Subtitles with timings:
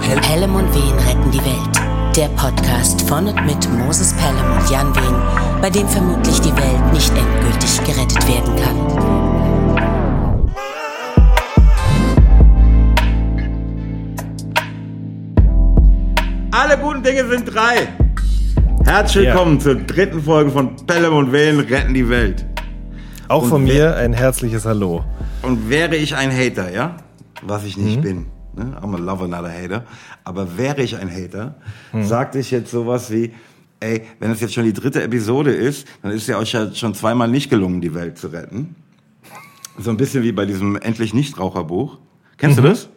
[0.00, 2.16] Pelham und Wehen retten die Welt.
[2.16, 6.92] Der Podcast von und mit Moses Pelham und Jan Wehen, bei dem vermutlich die Welt
[6.92, 9.92] nicht endgültig gerettet werden kann.
[16.50, 17.88] Alle guten Dinge sind drei.
[18.84, 22.44] Herzlich willkommen zur dritten Folge von Pelham und Wehen retten die Welt.
[23.28, 25.04] Auch Und von mir ein herzliches Hallo.
[25.42, 26.96] Und wäre ich ein Hater, ja,
[27.42, 27.84] was ich Mhm.
[27.84, 28.76] nicht bin, ne?
[28.82, 29.84] I'm a lover, not a hater,
[30.24, 31.54] aber wäre ich ein Hater,
[31.92, 32.04] Mhm.
[32.04, 33.32] sagte ich jetzt sowas wie,
[33.80, 36.94] ey, wenn es jetzt schon die dritte Episode ist, dann ist ja euch ja schon
[36.94, 38.74] zweimal nicht gelungen, die Welt zu retten.
[39.78, 41.98] So ein bisschen wie bei diesem Endlich Nichtraucherbuch.
[42.36, 42.62] Kennst Mhm.
[42.62, 42.88] du das?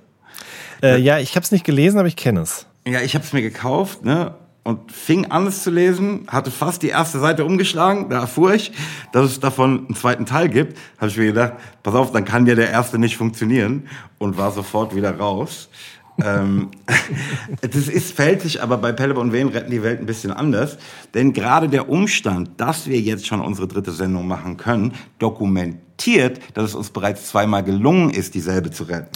[0.84, 2.66] Äh, ja, ich habe es nicht gelesen, aber ich kenne es.
[2.86, 4.36] Ja, ich habe es mir gekauft, ne?
[4.66, 8.10] Und fing an, es zu lesen, hatte fast die erste Seite umgeschlagen.
[8.10, 8.72] Da erfuhr ich,
[9.12, 10.80] dass es davon einen zweiten Teil gibt.
[10.98, 13.88] Habe ich mir gedacht, pass auf, dann kann ja der erste nicht funktionieren.
[14.18, 15.70] Und war sofort wieder raus.
[16.18, 16.72] ähm,
[17.62, 20.80] das ist, fällt sich aber bei Pelle und Wehen retten die Welt ein bisschen anders.
[21.14, 26.72] Denn gerade der Umstand, dass wir jetzt schon unsere dritte Sendung machen können, dokumentiert, dass
[26.72, 29.12] es uns bereits zweimal gelungen ist, dieselbe zu retten.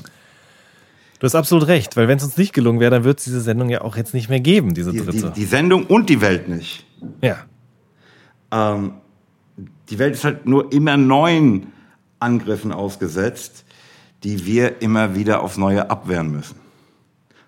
[1.19, 3.41] Du hast absolut recht, weil wenn es uns nicht gelungen wäre, dann wird es diese
[3.41, 5.33] Sendung ja auch jetzt nicht mehr geben, diese Die, die, dritte.
[5.35, 6.85] die Sendung und die Welt nicht.
[7.21, 7.37] ja.
[8.51, 8.93] ähm,
[9.89, 11.73] die Welt ist halt nur immer neuen
[12.19, 13.65] Angriffen ausgesetzt,
[14.23, 16.55] die wir immer wieder aufs Neue abwehren müssen.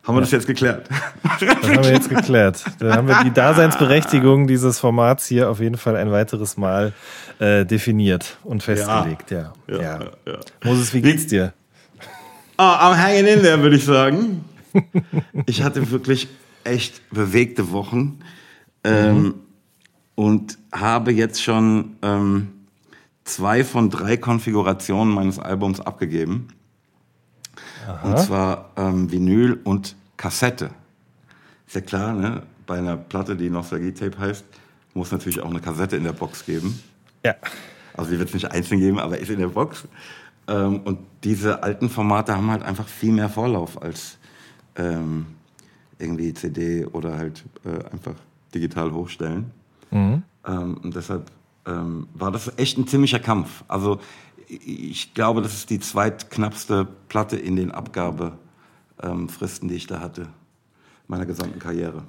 [0.03, 0.89] Haben wir das jetzt geklärt?
[1.39, 2.63] Das haben wir jetzt geklärt.
[2.79, 6.93] Da haben wir die Daseinsberechtigung dieses Formats hier auf jeden Fall ein weiteres Mal
[7.39, 9.29] äh, definiert und festgelegt.
[9.29, 9.53] Ja.
[9.67, 10.37] Ja, Ja, ja.
[10.63, 11.53] Moses, wie geht's dir?
[12.57, 14.45] Ah, am hanging in there, würde ich sagen.
[15.45, 16.27] Ich hatte wirklich
[16.63, 18.19] echt bewegte Wochen
[18.83, 19.35] ähm,
[20.15, 22.49] und habe jetzt schon ähm,
[23.23, 26.49] zwei von drei Konfigurationen meines Albums abgegeben.
[28.03, 30.69] Und zwar ähm, Vinyl und Kassette.
[31.67, 32.43] Ist ja klar, ne?
[32.71, 34.45] bei einer Platte, die Nostalgie-Tape heißt,
[34.93, 36.81] muss natürlich auch eine Kassette in der Box geben.
[37.25, 37.35] Ja.
[37.93, 39.83] Also die wird es nicht einzeln geben, aber ist in der Box.
[40.51, 44.17] Ähm, und diese alten Formate haben halt einfach viel mehr Vorlauf als
[44.75, 45.27] ähm,
[45.97, 48.15] irgendwie CD oder halt äh, einfach
[48.53, 49.51] digital hochstellen.
[50.45, 51.31] Ähm, und deshalb
[51.65, 53.63] ähm, war das echt ein ziemlicher Kampf.
[53.67, 53.99] Also
[54.47, 60.27] ich glaube, das ist die zweitknappste Platte in den Abgabefristen, Fristen, die ich da hatte,
[61.07, 62.03] meiner gesamten Karriere.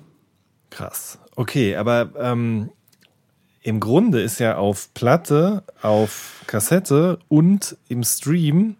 [0.70, 1.18] Krass.
[1.36, 2.70] Okay, aber ähm,
[3.62, 8.76] im Grunde ist ja auf Platte, auf Kassette und im Stream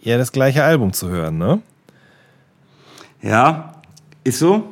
[0.00, 1.60] ja das gleiche Album zu hören, ne?
[3.22, 3.82] Ja,
[4.22, 4.68] ist so.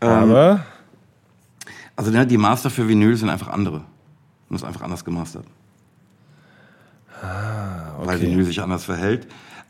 [0.00, 0.64] Ähm, Aber
[1.96, 3.82] Also ne, die Master für Vinyl sind einfach andere.
[4.48, 5.44] Und ist einfach anders gemastert.
[7.20, 8.22] Weil okay.
[8.22, 9.26] Vinyl sich anders verhält.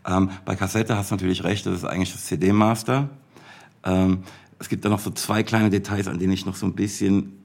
[0.06, 3.08] Ähm, bei Kassette hast du natürlich recht, das ist eigentlich das CD-Master.
[3.84, 4.22] Ähm,
[4.58, 7.39] es gibt da noch so zwei kleine Details, an denen ich noch so ein bisschen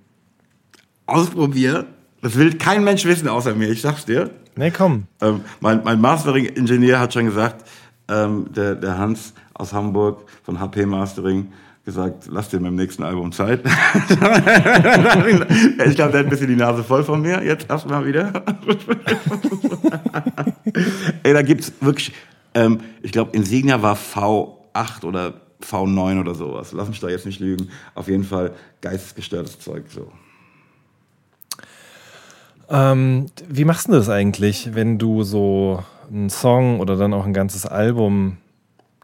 [1.06, 1.86] ausprobiere.
[2.22, 4.32] Das will kein Mensch wissen außer mir, ich sag's dir.
[4.56, 5.04] ne, komm.
[5.22, 7.66] Ähm, mein mein Mastering-Ingenieur hat schon gesagt,
[8.08, 11.52] ähm, der, der Hans aus Hamburg von HP Mastering,
[11.86, 13.62] gesagt, lass dir beim nächsten Album Zeit.
[14.10, 14.20] ich
[15.96, 18.34] glaube, der hat ein bisschen die Nase voll von mir, jetzt erstmal wieder.
[21.24, 22.12] Ey, da gibt's wirklich,
[22.56, 26.72] ähm, ich glaube, Insignia war V8 oder V9 oder sowas.
[26.74, 27.70] Lass mich da jetzt nicht lügen.
[27.94, 30.12] Auf jeden Fall geistesgestörtes Zeug so.
[32.70, 37.34] Ähm, wie machst du das eigentlich, wenn du so einen Song oder dann auch ein
[37.34, 38.38] ganzes Album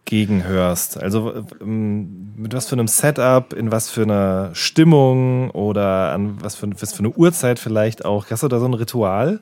[0.06, 0.98] gegenhörst?
[0.98, 6.56] Also ähm, mit was für einem Setup, in was für einer Stimmung oder an was
[6.56, 8.30] für, was für eine Uhrzeit vielleicht auch?
[8.30, 9.42] Hast du da so ein Ritual?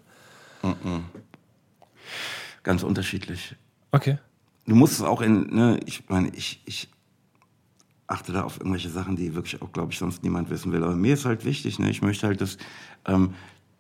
[2.64, 3.56] Ganz unterschiedlich.
[3.92, 4.20] Okay.
[4.68, 6.90] du musst es auch in, ne, ich meine, ich, ich
[8.06, 10.84] achte da auf irgendwelche Sachen, die wirklich auch, glaube ich, sonst niemand wissen will.
[10.84, 12.58] Aber mir ist halt wichtig, ne, ich möchte halt, dass
[13.08, 13.34] ähm,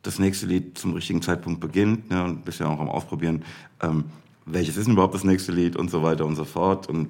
[0.09, 3.43] das nächste Lied zum richtigen Zeitpunkt beginnt, ne, und bist ja auch am Ausprobieren,
[3.81, 4.05] ähm,
[4.45, 6.87] welches ist denn überhaupt das nächste Lied und so weiter und so fort.
[6.87, 7.09] Und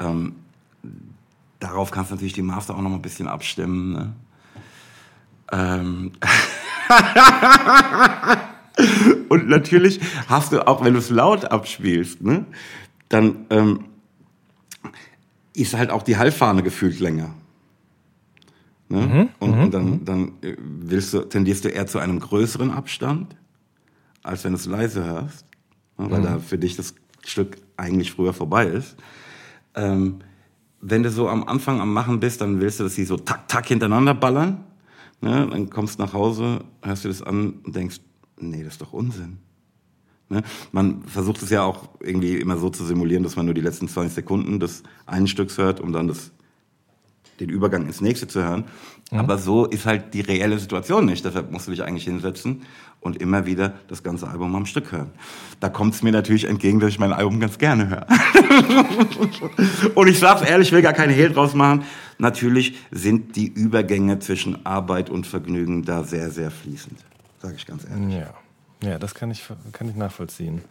[0.00, 0.34] ähm,
[1.58, 3.92] darauf kannst du natürlich die Master auch noch mal ein bisschen abstimmen.
[3.92, 4.12] Ne?
[5.50, 6.12] Ähm,
[9.28, 12.46] Und natürlich hast du auch, wenn du es laut abspielst, ne,
[13.08, 13.84] dann ähm,
[15.54, 17.34] ist halt auch die Hallfahne gefühlt länger.
[18.90, 19.28] Ne?
[19.38, 23.36] und, und dann, dann äh, willst du, tendierst du eher zu einem größeren Abstand,
[24.22, 25.44] als wenn du es leise hörst,
[25.98, 26.94] ne, weil da für dich das
[27.24, 28.96] Stück eigentlich früher vorbei ist.
[29.74, 30.20] Ähm,
[30.80, 33.48] wenn du so am Anfang am Machen bist, dann willst du, dass sie so tak,
[33.48, 34.64] tak hintereinander ballern.
[35.20, 35.46] Ne?
[35.50, 38.00] Dann kommst du nach Hause, hörst du das an und denkst,
[38.38, 39.38] nee, das ist doch Unsinn.
[40.28, 40.42] Ne?
[40.72, 43.88] Man versucht es ja auch irgendwie immer so zu simulieren, dass man nur die letzten
[43.88, 46.32] 20 Sekunden des einen Stücks hört, um dann das,
[47.40, 48.64] den Übergang ins nächste zu hören.
[49.10, 49.18] Mhm.
[49.18, 51.24] Aber so ist halt die reelle Situation nicht.
[51.24, 52.62] Deshalb musst du dich eigentlich hinsetzen
[53.00, 55.10] und immer wieder das ganze Album am Stück hören.
[55.60, 58.06] Da kommt es mir natürlich entgegen, dass ich mein Album ganz gerne höre.
[59.94, 61.84] und ich sag's ehrlich, ich will gar keine Hehl draus machen.
[62.18, 66.98] Natürlich sind die Übergänge zwischen Arbeit und Vergnügen da sehr, sehr fließend.
[67.40, 68.16] Sage ich ganz ehrlich.
[68.16, 68.34] Ja.
[68.82, 70.62] Ja, das kann ich, kann ich nachvollziehen.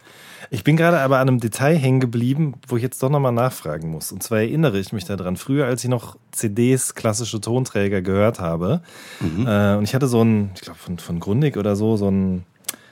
[0.50, 3.90] Ich bin gerade aber an einem Detail hängen geblieben, wo ich jetzt doch nochmal nachfragen
[3.90, 4.12] muss.
[4.12, 8.80] Und zwar erinnere ich mich daran, früher, als ich noch CDs, klassische Tonträger gehört habe,
[9.20, 9.46] mhm.
[9.46, 12.44] äh, und ich hatte so ein, ich glaube von, von Grundig oder so, so ein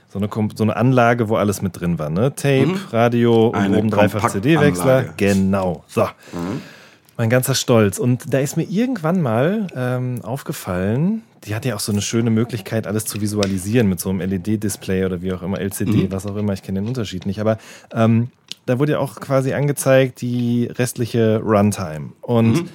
[0.08, 2.34] so eine, so eine Anlage, wo alles mit drin war, ne?
[2.34, 2.80] Tape, mhm.
[2.90, 5.14] Radio und oben dreifach CD-Wechsler.
[5.16, 5.84] Genau.
[5.88, 6.04] So.
[6.32, 6.62] Mhm.
[7.16, 7.98] Mein ganzer Stolz.
[7.98, 12.30] Und da ist mir irgendwann mal ähm, aufgefallen, die hat ja auch so eine schöne
[12.30, 16.12] Möglichkeit, alles zu visualisieren mit so einem LED-Display oder wie auch immer, LCD, mhm.
[16.12, 17.40] was auch immer, ich kenne den Unterschied nicht.
[17.40, 17.58] Aber
[17.92, 18.28] ähm,
[18.66, 22.12] da wurde ja auch quasi angezeigt die restliche Runtime.
[22.20, 22.68] Und mhm.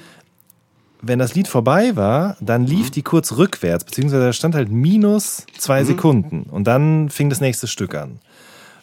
[1.01, 2.91] wenn das Lied vorbei war, dann lief mhm.
[2.91, 5.87] die kurz rückwärts, beziehungsweise da stand halt minus zwei mhm.
[5.87, 6.43] Sekunden.
[6.43, 8.19] Und dann fing das nächste Stück an.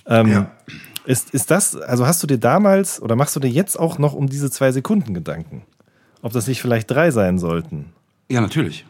[0.06, 0.50] Ähm, ja.
[1.08, 4.12] Ist, ist das, also hast du dir damals oder machst du dir jetzt auch noch
[4.12, 5.62] um diese zwei Sekunden Gedanken?
[6.20, 7.94] Ob das nicht vielleicht drei sein sollten?
[8.28, 8.84] Ja, natürlich.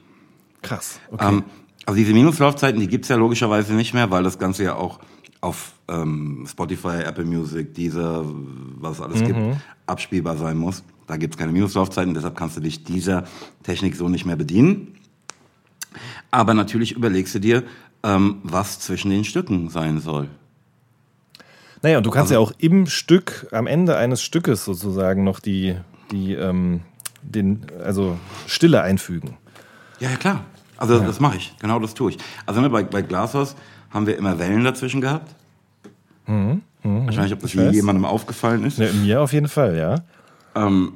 [0.60, 0.98] Krass.
[1.12, 1.28] Okay.
[1.28, 1.44] Ähm,
[1.86, 4.98] also diese Minuslaufzeiten, die gibt's ja logischerweise nicht mehr, weil das Ganze ja auch
[5.40, 9.26] auf ähm, Spotify, Apple Music, dieser, was es alles mhm.
[9.26, 9.38] gibt,
[9.86, 10.82] abspielbar sein muss.
[11.06, 13.28] Da gibt's keine Minuslaufzeiten, deshalb kannst du dich dieser
[13.62, 14.96] Technik so nicht mehr bedienen.
[16.32, 17.62] Aber natürlich überlegst du dir,
[18.02, 20.28] ähm, was zwischen den Stücken sein soll.
[21.82, 25.40] Naja, und du kannst also, ja auch im Stück, am Ende eines Stückes sozusagen noch
[25.40, 25.76] die,
[26.10, 26.80] die ähm,
[27.22, 29.36] den, also Stille einfügen.
[30.00, 30.44] Ja, ja klar.
[30.76, 31.04] Also ja.
[31.04, 31.54] das mache ich.
[31.60, 32.18] Genau das tue ich.
[32.46, 33.56] Also bei, bei Glashaus
[33.90, 35.34] haben wir immer Wellen dazwischen gehabt.
[36.26, 36.62] Mhm.
[36.82, 37.08] Mhm.
[37.08, 38.78] Ich weiß nicht, ob das je jemandem aufgefallen ist.
[38.78, 39.96] Ja, mir auf jeden Fall, ja.
[40.54, 40.94] Ähm,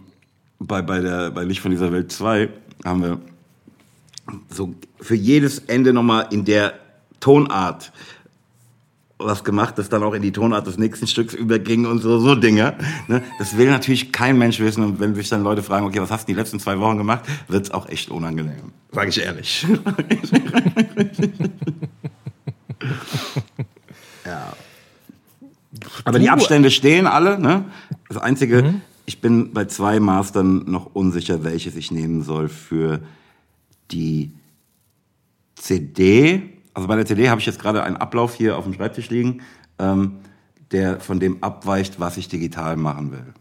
[0.58, 2.48] bei, bei, der, bei Licht von dieser Welt 2
[2.84, 3.18] haben wir
[4.48, 6.74] so für jedes Ende nochmal in der
[7.20, 7.92] Tonart
[9.24, 12.34] was gemacht, das dann auch in die Tonart des nächsten Stücks überging und so, so
[12.34, 12.74] Dinge.
[13.08, 13.22] Ne?
[13.38, 14.84] Das will natürlich kein Mensch wissen.
[14.84, 17.24] Und wenn sich dann Leute fragen, okay, was hast du die letzten zwei Wochen gemacht,
[17.48, 18.72] wird's auch echt unangenehm.
[18.92, 19.66] Sag ich ehrlich.
[24.24, 24.52] ja.
[26.04, 27.38] Aber die Abstände stehen alle.
[27.38, 27.64] Ne?
[28.08, 28.80] Das Einzige, mhm.
[29.06, 33.00] ich bin bei zwei Mastern noch unsicher, welches ich nehmen soll für
[33.90, 34.32] die
[35.54, 39.10] CD also bei der CD habe ich jetzt gerade einen Ablauf hier auf dem Schreibtisch
[39.10, 39.42] liegen,
[39.78, 40.20] ähm,
[40.70, 43.34] der von dem abweicht, was ich digital machen will.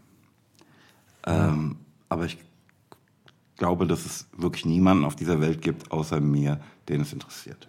[1.26, 1.76] Ähm,
[2.08, 2.38] aber ich
[3.56, 7.68] glaube, dass es wirklich niemanden auf dieser Welt gibt, außer mir, den es interessiert.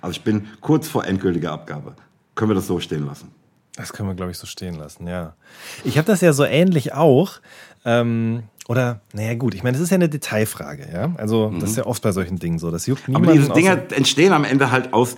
[0.00, 1.96] Also ich bin kurz vor endgültiger Abgabe.
[2.34, 3.32] Können wir das so stehen lassen?
[3.74, 5.34] Das können wir, glaube ich, so stehen lassen, ja.
[5.84, 7.40] Ich habe das ja so ähnlich auch.
[7.84, 11.12] Ähm, oder, naja, gut, ich meine, das ist ja eine Detailfrage, ja.
[11.16, 11.58] Also, mhm.
[11.58, 12.70] das ist ja oft bei solchen Dingen so.
[12.70, 13.30] Das juckt niemanden.
[13.30, 15.16] Aber diese Dinge entstehen am Ende halt aus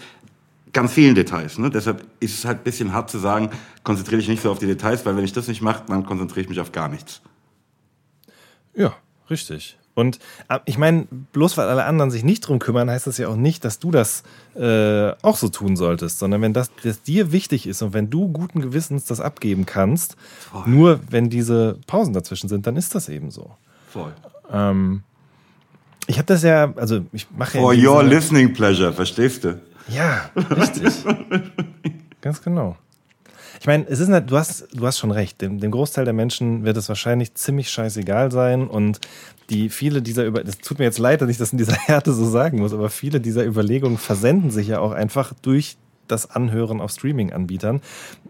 [0.73, 1.59] ganz vielen Details.
[1.59, 1.69] Ne?
[1.69, 3.51] Deshalb ist es halt ein bisschen hart zu sagen,
[3.83, 6.43] konzentriere dich nicht so auf die Details, weil wenn ich das nicht mache, dann konzentriere
[6.43, 7.23] ich mich auf gar nichts.
[8.73, 8.95] Ja,
[9.29, 9.80] richtig.
[10.01, 10.19] Und
[10.49, 13.37] äh, ich meine, bloß weil alle anderen sich nicht drum kümmern, heißt das ja auch
[13.37, 14.23] nicht, dass du das
[14.57, 18.29] äh, auch so tun solltest, sondern wenn das, das dir wichtig ist und wenn du
[18.29, 20.17] guten Gewissens das abgeben kannst,
[20.51, 20.63] Voll.
[20.67, 23.53] nur wenn diese Pausen dazwischen sind, dann ist das eben so.
[23.89, 24.13] Voll.
[24.53, 25.03] Ähm,
[26.07, 27.63] ich habe das ja, also ich mache ja.
[27.63, 29.61] For your listening pleasure, verstehst du?
[29.89, 30.93] Ja, richtig.
[32.21, 32.77] Ganz genau.
[33.61, 35.43] Ich meine, es ist nicht, du hast, du hast schon recht.
[35.43, 39.01] Dem, dem, Großteil der Menschen wird es wahrscheinlich ziemlich scheißegal sein und
[39.51, 42.13] die viele dieser über, das tut mir jetzt leid, dass ich das in dieser Härte
[42.13, 45.77] so sagen muss, aber viele dieser Überlegungen versenden sich ja auch einfach durch
[46.11, 47.77] das Anhören auf Streaming-Anbietern.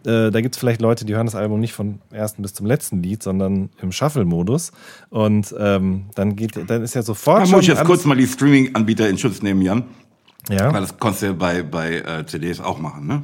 [0.04, 2.66] Äh, da gibt es vielleicht Leute, die hören das Album nicht vom ersten bis zum
[2.66, 4.72] letzten Lied, sondern im Shuffle-Modus.
[5.08, 7.46] Und ähm, dann geht, dann ist ja sofort.
[7.46, 9.84] Da muss ich jetzt kurz mal die Streaming-Anbieter in Schutz nehmen, Jan.
[10.48, 10.72] Ja.
[10.72, 13.22] Weil das konntest du ja bei, bei äh, CDs auch machen, ne?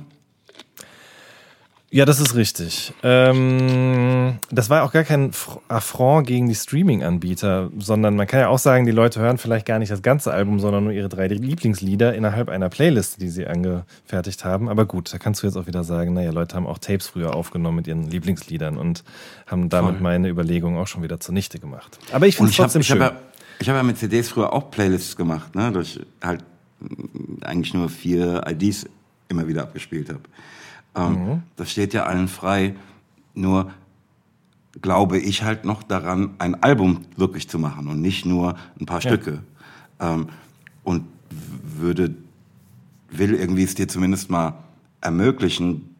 [1.96, 2.92] Ja, das ist richtig.
[3.02, 5.30] Ähm, das war auch gar kein
[5.68, 9.78] Affront gegen die Streaming-Anbieter, sondern man kann ja auch sagen, die Leute hören vielleicht gar
[9.78, 14.44] nicht das ganze Album, sondern nur ihre drei Lieblingslieder innerhalb einer Playlist, die sie angefertigt
[14.44, 14.68] haben.
[14.68, 17.34] Aber gut, da kannst du jetzt auch wieder sagen, naja, Leute haben auch Tapes früher
[17.34, 19.02] aufgenommen mit ihren Lieblingsliedern und
[19.46, 20.02] haben damit Voll.
[20.02, 21.98] meine Überlegungen auch schon wieder zunichte gemacht.
[22.12, 22.98] Aber ich finde es trotzdem hab, schön.
[22.98, 23.20] Ich habe ja,
[23.58, 26.44] ich hab ja mit CDs früher auch Playlists gemacht, ne, durch halt
[27.40, 28.84] eigentlich nur vier IDs
[29.30, 30.20] immer wieder abgespielt habe.
[30.96, 31.42] Ähm, mhm.
[31.56, 32.74] Das steht ja allen frei.
[33.34, 33.70] Nur
[34.82, 39.00] glaube ich halt noch daran, ein Album wirklich zu machen und nicht nur ein paar
[39.00, 39.10] ja.
[39.10, 39.42] Stücke.
[40.00, 40.28] Ähm,
[40.84, 41.04] und
[41.78, 42.14] würde,
[43.10, 44.54] will irgendwie es dir zumindest mal
[45.00, 45.96] ermöglichen,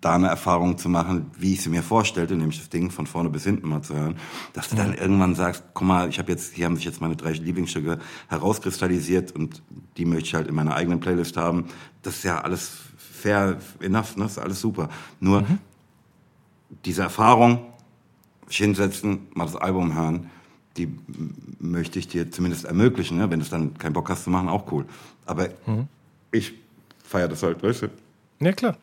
[0.00, 3.30] da eine Erfahrung zu machen, wie ich sie mir vorstellte, nämlich das Ding von vorne
[3.30, 4.16] bis hinten mal zu hören,
[4.52, 7.16] dass du dann irgendwann sagst, guck mal, ich habe jetzt, hier haben sich jetzt meine
[7.16, 9.62] drei Lieblingsstücke herauskristallisiert und
[9.96, 11.66] die möchte ich halt in meiner eigenen Playlist haben.
[12.02, 12.72] Das ist ja alles
[13.24, 14.24] fair enough, ne?
[14.24, 14.90] Das ist alles super.
[15.18, 15.58] Nur mhm.
[16.84, 17.72] diese Erfahrung,
[18.46, 20.30] sich hinsetzen, mal das Album hören,
[20.76, 20.94] die
[21.58, 23.16] möchte ich dir zumindest ermöglichen.
[23.16, 23.30] Ne?
[23.30, 24.84] Wenn du dann keinen Bock hast zu machen, auch cool.
[25.24, 25.88] Aber mhm.
[26.32, 26.52] ich
[27.02, 27.86] feiere das halt, weißt du?
[28.40, 28.76] Ja, klar.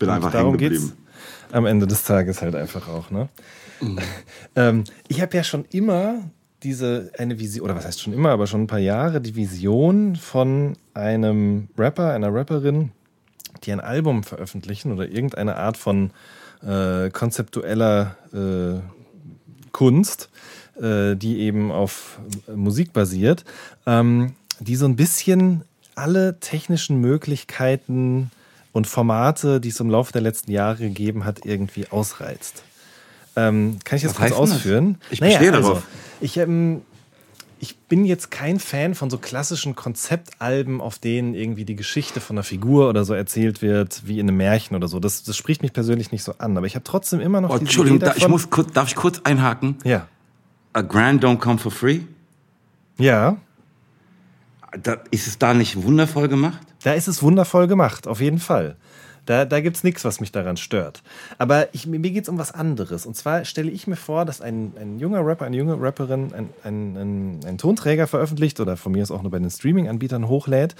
[0.00, 0.92] Bin Und einfach darum hängen geblieben.
[1.52, 3.28] Am Ende des Tages halt einfach auch, ne?
[3.80, 3.98] Mhm.
[4.56, 6.28] ähm, ich habe ja schon immer
[6.64, 10.16] diese eine Vision, oder was heißt schon immer, aber schon ein paar Jahre, die Vision
[10.16, 12.90] von einem Rapper, einer Rapperin,
[13.64, 16.10] die ein Album veröffentlichen oder irgendeine Art von
[16.62, 18.80] äh, konzeptueller äh,
[19.72, 20.30] Kunst,
[20.80, 22.18] äh, die eben auf
[22.54, 23.44] Musik basiert,
[23.86, 25.62] ähm, die so ein bisschen
[25.94, 28.30] alle technischen Möglichkeiten
[28.72, 32.62] und Formate, die es im Laufe der letzten Jahre gegeben hat, irgendwie ausreizt.
[33.34, 34.96] Ähm, kann ich das Was kurz ausführen?
[35.00, 35.12] Das?
[35.12, 35.76] Ich naja, bestehe darauf.
[35.76, 35.82] Also,
[36.20, 36.82] ich, ähm,
[37.58, 42.36] ich bin jetzt kein Fan von so klassischen Konzeptalben, auf denen irgendwie die Geschichte von
[42.36, 45.00] einer Figur oder so erzählt wird, wie in einem Märchen oder so.
[45.00, 46.56] Das, das spricht mich persönlich nicht so an.
[46.56, 49.76] Aber ich habe trotzdem immer noch oh, Entschuldigung, da, ich muss, darf ich kurz einhaken?
[49.84, 50.08] Ja.
[50.72, 52.00] A Grand Don't Come for Free?
[52.98, 53.38] Ja.
[54.82, 56.60] Da, ist es da nicht wundervoll gemacht?
[56.82, 58.76] Da ist es wundervoll gemacht, auf jeden Fall.
[59.26, 61.02] Da, da gibt es nichts, was mich daran stört.
[61.36, 63.04] Aber ich, mir geht es um was anderes.
[63.06, 66.96] Und zwar stelle ich mir vor, dass ein, ein junger Rapper, eine junge Rapperin einen
[66.96, 70.74] ein, ein Tonträger veröffentlicht oder von mir ist auch nur bei den Streaming-Anbietern hochlädt,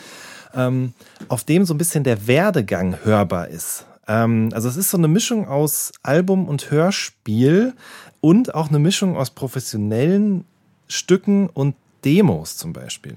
[0.54, 0.94] ähm,
[1.28, 3.84] auf dem so ein bisschen der Werdegang hörbar ist.
[4.08, 7.74] Ähm, also es ist so eine Mischung aus Album und Hörspiel
[8.20, 10.44] und auch eine Mischung aus professionellen
[10.88, 11.74] Stücken und
[12.04, 13.16] Demos zum Beispiel.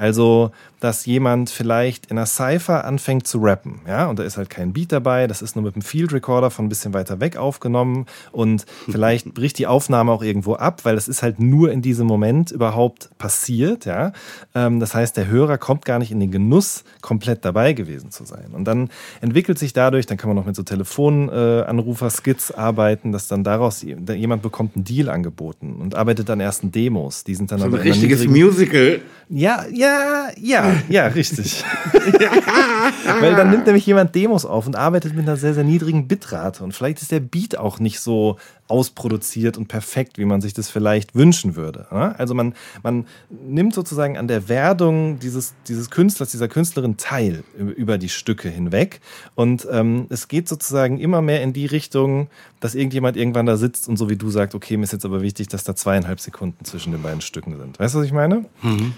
[0.00, 4.48] Also, dass jemand vielleicht in einer Cypher anfängt zu rappen, ja, und da ist halt
[4.48, 7.36] kein Beat dabei, das ist nur mit einem Field Recorder von ein bisschen weiter weg
[7.36, 11.82] aufgenommen und vielleicht bricht die Aufnahme auch irgendwo ab, weil das ist halt nur in
[11.82, 14.14] diesem Moment überhaupt passiert, ja.
[14.54, 18.24] Ähm, das heißt, der Hörer kommt gar nicht in den Genuss, komplett dabei gewesen zu
[18.24, 18.52] sein.
[18.54, 18.88] Und dann
[19.20, 24.40] entwickelt sich dadurch, dann kann man noch mit so Telefonanrufer-Skits arbeiten, dass dann daraus jemand
[24.40, 27.22] bekommt einen Deal angeboten und arbeitet dann erst in Demos.
[27.24, 29.02] Die sind dann so ein richtiges Musical.
[29.28, 29.89] Ja, ja,
[30.38, 31.64] ja, ja, richtig.
[33.20, 36.64] Weil dann nimmt nämlich jemand Demos auf und arbeitet mit einer sehr, sehr niedrigen Bitrate.
[36.64, 40.70] Und vielleicht ist der Beat auch nicht so ausproduziert und perfekt, wie man sich das
[40.70, 41.90] vielleicht wünschen würde.
[41.90, 47.98] Also man, man nimmt sozusagen an der Werdung dieses, dieses Künstlers, dieser Künstlerin teil über
[47.98, 49.00] die Stücke hinweg.
[49.34, 52.28] Und ähm, es geht sozusagen immer mehr in die Richtung,
[52.60, 55.20] dass irgendjemand irgendwann da sitzt und so wie du sagst, okay, mir ist jetzt aber
[55.20, 57.78] wichtig, dass da zweieinhalb Sekunden zwischen den beiden Stücken sind.
[57.80, 58.44] Weißt du, was ich meine?
[58.62, 58.94] Mhm.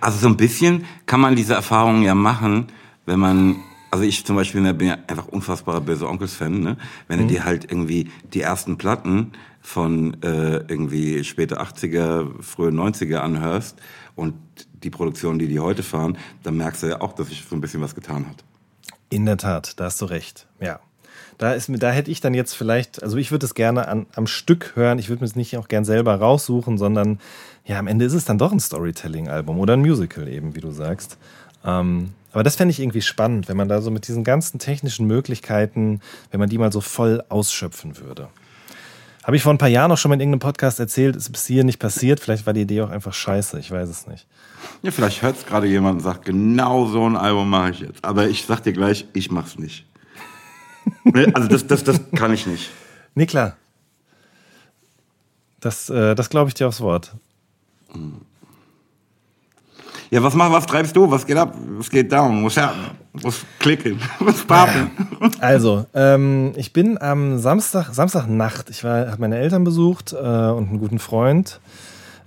[0.00, 2.68] Also so ein bisschen kann man diese Erfahrung ja machen,
[3.06, 3.56] wenn man,
[3.90, 6.76] also ich zum Beispiel bin ja einfach unfassbarer böse Onkels-Fan, ne?
[7.08, 7.28] Wenn mhm.
[7.28, 13.78] du dir halt irgendwie die ersten Platten von äh, irgendwie späte 80er, frühe 90er anhörst
[14.16, 14.34] und
[14.82, 17.60] die Produktion, die die heute fahren, dann merkst du ja auch, dass sich so ein
[17.60, 18.44] bisschen was getan hat.
[19.10, 20.80] In der Tat, da hast du recht, ja.
[21.38, 24.26] Da, ist, da hätte ich dann jetzt vielleicht, also ich würde es gerne an, am
[24.26, 27.18] Stück hören, ich würde mir es nicht auch gern selber raussuchen, sondern
[27.64, 30.70] ja, am Ende ist es dann doch ein Storytelling-Album oder ein Musical eben, wie du
[30.70, 31.18] sagst.
[31.64, 35.06] Ähm, aber das fände ich irgendwie spannend, wenn man da so mit diesen ganzen technischen
[35.06, 36.00] Möglichkeiten,
[36.30, 38.28] wenn man die mal so voll ausschöpfen würde.
[39.24, 41.46] Habe ich vor ein paar Jahren auch schon mal in irgendeinem Podcast erzählt, ist bis
[41.46, 42.20] hier nicht passiert.
[42.20, 44.26] Vielleicht war die Idee auch einfach scheiße, ich weiß es nicht.
[44.82, 48.04] Ja, vielleicht hört es gerade jemand und sagt, genau so ein Album mache ich jetzt.
[48.04, 49.86] Aber ich sag dir gleich, ich mach's nicht.
[51.34, 52.70] also das, das, das kann ich nicht.
[53.14, 53.56] Nee, klar.
[55.60, 57.14] Das, äh, das glaube ich dir aufs Wort.
[60.10, 61.08] Ja, was mach, was treibst du?
[61.08, 61.56] Was geht ab?
[61.78, 62.42] Was geht down?
[62.42, 62.72] Muss ja,
[63.22, 64.90] muss klicken, muss pappen.
[65.40, 70.78] Also, ähm, ich bin am Samstag, Samstagnacht, ich habe meine Eltern besucht äh, und einen
[70.78, 71.60] guten Freund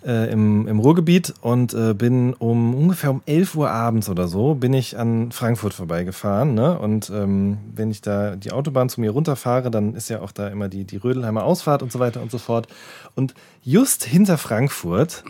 [0.06, 4.56] äh, im, im Ruhrgebiet und äh, bin um ungefähr um 11 Uhr abends oder so
[4.56, 6.54] bin ich an Frankfurt vorbeigefahren.
[6.54, 6.78] Ne?
[6.78, 10.48] Und ähm, wenn ich da die Autobahn zu mir runterfahre, dann ist ja auch da
[10.48, 12.68] immer die, die Rödelheimer Ausfahrt und so weiter und so fort.
[13.16, 15.24] Und just hinter Frankfurt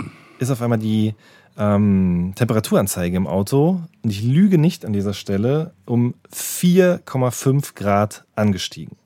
[0.43, 1.15] ist auf einmal die
[1.57, 8.97] ähm, Temperaturanzeige im Auto, und ich lüge nicht an dieser Stelle, um 4,5 Grad angestiegen.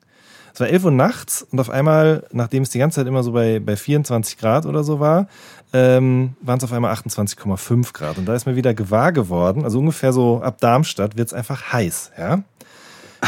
[0.54, 3.32] Es war 11 Uhr nachts und auf einmal, nachdem es die ganze Zeit immer so
[3.32, 5.28] bei, bei 24 Grad oder so war,
[5.72, 8.18] ähm, waren es auf einmal 28,5 Grad.
[8.18, 11.74] Und da ist mir wieder gewahr geworden, also ungefähr so ab Darmstadt wird es einfach
[11.74, 12.42] heiß, ja.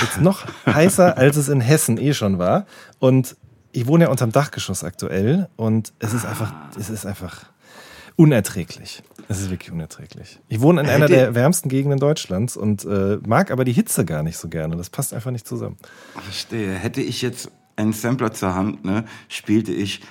[0.01, 2.65] Jetzt noch heißer, als es in Hessen eh schon war.
[2.97, 3.35] Und
[3.73, 7.45] ich wohne ja unterm Dachgeschoss aktuell und es ist einfach, es ist einfach
[8.19, 9.01] unerträglich.
[9.29, 10.39] Es ist wirklich unerträglich.
[10.49, 14.23] Ich wohne in einer der wärmsten Gegenden Deutschlands und äh, mag aber die Hitze gar
[14.23, 14.75] nicht so gerne.
[14.75, 15.77] Das passt einfach nicht zusammen.
[16.21, 16.73] Verstehe.
[16.73, 20.01] Hätte ich jetzt einen Sampler zur Hand, ne, spielte ich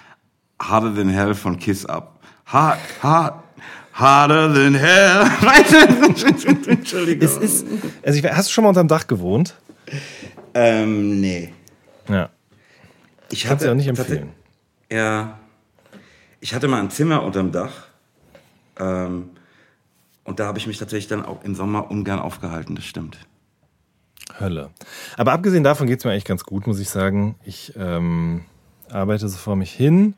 [0.59, 2.19] Harder Than Hell von Kiss Up.
[2.47, 3.45] Hard, hard,
[3.93, 5.27] harder than hell.
[6.67, 7.29] Entschuldigung.
[7.29, 7.67] Es ist,
[8.03, 9.55] also ich, hast du schon mal unterm Dach gewohnt?
[10.55, 11.53] Ähm, nee.
[12.09, 12.31] Ja.
[13.31, 14.31] Ich Kannst hatte du auch nicht empfehlen.
[14.91, 15.39] Ja.
[16.41, 17.88] Ich hatte mal ein Zimmer unterm Dach.
[18.79, 19.31] Ähm,
[20.25, 23.19] und da habe ich mich tatsächlich dann auch im Sommer ungern aufgehalten, das stimmt.
[24.39, 24.71] Hölle.
[25.17, 27.37] Aber abgesehen davon geht es mir eigentlich ganz gut, muss ich sagen.
[27.45, 28.45] Ich ähm,
[28.91, 30.15] arbeite so vor mich hin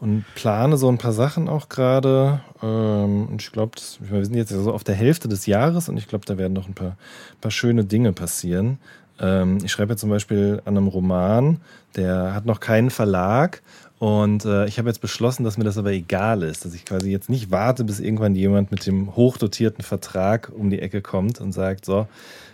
[0.00, 2.40] und plane so ein paar Sachen auch gerade.
[2.62, 6.08] Ähm, und ich glaube, wir sind jetzt so auf der Hälfte des Jahres und ich
[6.08, 6.96] glaube, da werden noch ein paar,
[7.40, 8.78] paar schöne Dinge passieren.
[9.20, 11.60] Ähm, ich schreibe jetzt zum Beispiel an einem Roman,
[11.96, 13.62] der hat noch keinen Verlag.
[13.98, 17.10] Und äh, ich habe jetzt beschlossen, dass mir das aber egal ist, dass ich quasi
[17.10, 21.52] jetzt nicht warte, bis irgendwann jemand mit dem hochdotierten Vertrag um die Ecke kommt und
[21.52, 22.06] sagt, so,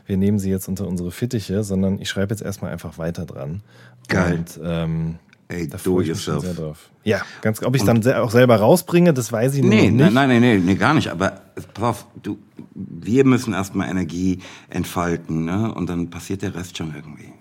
[0.07, 3.63] wir nehmen sie jetzt unter unsere Fittiche, sondern ich schreibe jetzt erstmal einfach weiter dran.
[4.09, 4.35] Geil.
[4.39, 5.19] Und ähm,
[5.49, 6.43] Ey, da do yourself.
[6.45, 6.91] sehr drauf.
[7.03, 9.97] Ja, ganz, ob ich es dann auch selber rausbringe, das weiß ich Nee, noch nein,
[9.97, 10.13] nicht.
[10.15, 11.09] nein, nein, nee, nee, gar nicht.
[11.09, 11.41] Aber
[11.75, 12.39] pass du,
[12.75, 15.75] wir müssen erstmal Energie entfalten, ne?
[15.75, 17.33] Und dann passiert der Rest schon irgendwie.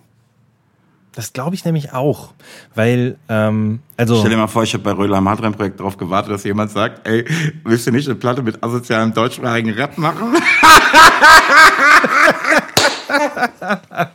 [1.13, 2.33] Das glaube ich nämlich auch,
[2.75, 4.19] weil, ähm, also...
[4.19, 6.71] Stell dir mal vor, ich habe bei Röhler am Hardline Projekt darauf gewartet, dass jemand
[6.71, 7.25] sagt, ey,
[7.63, 10.37] willst du nicht eine Platte mit asozialem deutschsprachigen Rap machen?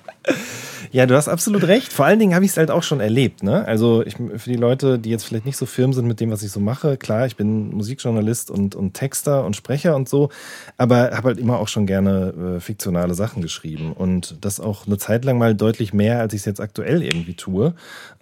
[0.94, 1.92] Ja, du hast absolut recht.
[1.92, 3.42] Vor allen Dingen habe ich es halt auch schon erlebt.
[3.42, 3.66] Ne?
[3.66, 6.44] Also ich, für die Leute, die jetzt vielleicht nicht so firm sind mit dem, was
[6.44, 10.28] ich so mache, klar, ich bin Musikjournalist und, und Texter und Sprecher und so,
[10.76, 14.96] aber habe halt immer auch schon gerne äh, fiktionale Sachen geschrieben und das auch eine
[14.96, 17.74] Zeit lang mal deutlich mehr, als ich es jetzt aktuell irgendwie tue.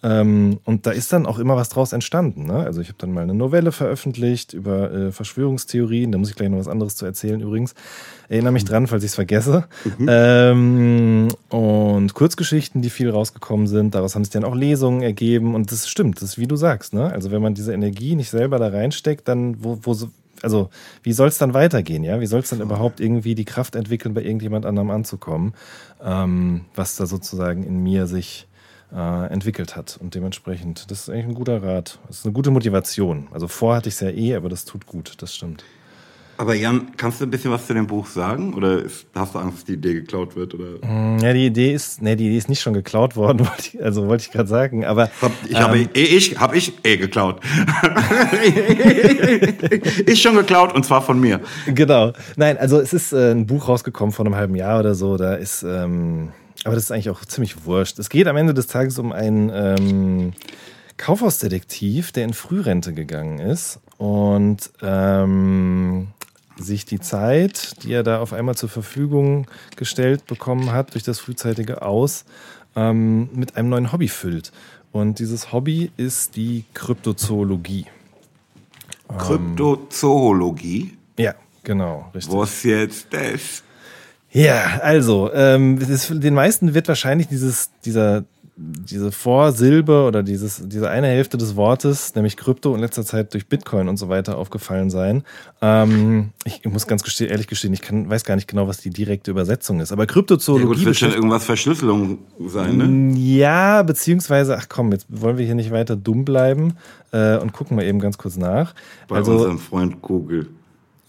[0.02, 2.46] Ähm, und da ist dann auch immer was draus entstanden.
[2.46, 2.54] Ne?
[2.54, 6.10] Also ich habe dann mal eine Novelle veröffentlicht über äh, Verschwörungstheorien.
[6.10, 7.74] Da muss ich gleich noch was anderes zu erzählen übrigens.
[8.32, 9.66] Erinnere mich dran, falls ich es vergesse.
[10.08, 13.94] Ähm, und Kurzgeschichten, die viel rausgekommen sind.
[13.94, 15.54] Daraus haben sich dann auch Lesungen ergeben.
[15.54, 16.94] Und das stimmt, das ist wie du sagst.
[16.94, 17.12] Ne?
[17.12, 20.08] Also wenn man diese Energie nicht selber da reinsteckt, dann wo, wo so,
[20.40, 20.70] also
[21.02, 22.04] wie soll es dann weitergehen?
[22.04, 25.52] Ja, wie soll es dann überhaupt irgendwie die Kraft entwickeln, bei irgendjemand anderem anzukommen,
[26.02, 28.48] ähm, was da sozusagen in mir sich
[28.94, 29.98] äh, entwickelt hat.
[30.00, 31.98] Und dementsprechend, das ist eigentlich ein guter Rat.
[32.06, 33.28] Das ist eine gute Motivation.
[33.30, 35.64] Also vor hatte ich es ja eh, aber das tut gut, das stimmt.
[36.42, 38.52] Aber Jan, kannst du ein bisschen was zu dem Buch sagen?
[38.54, 40.52] Oder ist, hast du Angst, dass die Idee geklaut wird?
[40.54, 40.84] Oder?
[40.84, 43.80] Mm, Ja, die Idee ist, nee, die Idee ist nicht schon geklaut worden, wollte ich,
[43.80, 46.96] also wollte ich gerade sagen, aber Hab, ich habe ähm, eh, ich, hab ich eh
[46.96, 47.40] geklaut.
[50.04, 51.38] ich schon geklaut und zwar von mir.
[51.66, 52.12] Genau.
[52.34, 55.16] Nein, also es ist äh, ein Buch rausgekommen vor einem halben Jahr oder so.
[55.16, 56.30] Da ist, ähm,
[56.64, 58.00] aber das ist eigentlich auch ziemlich wurscht.
[58.00, 60.32] Es geht am Ende des Tages um einen ähm,
[60.96, 66.08] Kaufhausdetektiv, der in Frührente gegangen ist und ähm,
[66.58, 71.18] sich die Zeit, die er da auf einmal zur Verfügung gestellt bekommen hat durch das
[71.20, 72.24] frühzeitige Aus,
[72.76, 74.52] ähm, mit einem neuen Hobby füllt.
[74.92, 77.86] Und dieses Hobby ist die Kryptozoologie.
[79.18, 80.96] Kryptozoologie.
[81.18, 82.34] Ja, genau, richtig.
[82.34, 83.62] Was jetzt das?
[84.30, 88.24] Ja, also, ähm, ist, den meisten wird wahrscheinlich dieses, dieser,
[88.64, 93.46] diese Vorsilbe oder dieses, diese eine Hälfte des Wortes, nämlich Krypto in letzter Zeit durch
[93.46, 95.24] Bitcoin und so weiter aufgefallen sein.
[95.60, 98.90] Ähm, ich muss ganz gestehen, ehrlich gestehen, ich kann, weiß gar nicht genau, was die
[98.90, 99.90] direkte Übersetzung ist.
[99.92, 103.18] Aber Ja gut, Kryptozoologie wird schon irgendwas Verschlüsselung sein, ne?
[103.18, 106.74] ja, beziehungsweise, ach komm, jetzt wollen wir hier nicht weiter dumm bleiben
[107.12, 108.74] äh, und gucken mal eben ganz kurz nach.
[109.08, 110.48] Bei also, unserem Freund Google.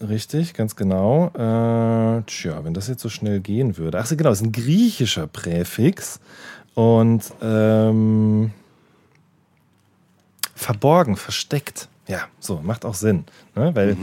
[0.00, 1.28] Richtig, ganz genau.
[1.34, 3.98] Äh, tja, wenn das jetzt so schnell gehen würde.
[3.98, 6.20] Ach so, genau, es ist ein griechischer Präfix
[6.74, 8.52] und ähm,
[10.54, 11.88] verborgen, versteckt.
[12.06, 13.24] Ja, so, macht auch Sinn.
[13.54, 13.74] Ne?
[13.74, 13.96] Weil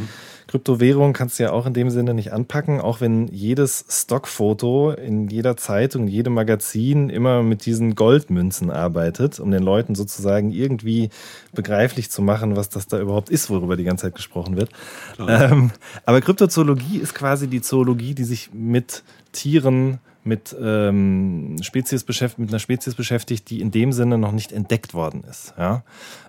[0.52, 5.30] Kryptowährung kannst du ja auch in dem Sinne nicht anpacken, auch wenn jedes Stockfoto in
[5.30, 11.10] jeder Zeitung, in jedem Magazin immer mit diesen Goldmünzen arbeitet, um den Leuten sozusagen irgendwie
[11.54, 14.72] begreiflich zu machen, was das da überhaupt ist, worüber die ganze Zeit gesprochen wird.
[15.20, 15.72] Ähm,
[16.06, 22.50] aber Kryptozoologie ist quasi die Zoologie, die sich mit Tieren, mit ähm, Spezies beschäftigt, mit
[22.50, 25.54] einer Spezies beschäftigt, die in dem Sinne noch nicht entdeckt worden ist.
[25.58, 25.84] Ja?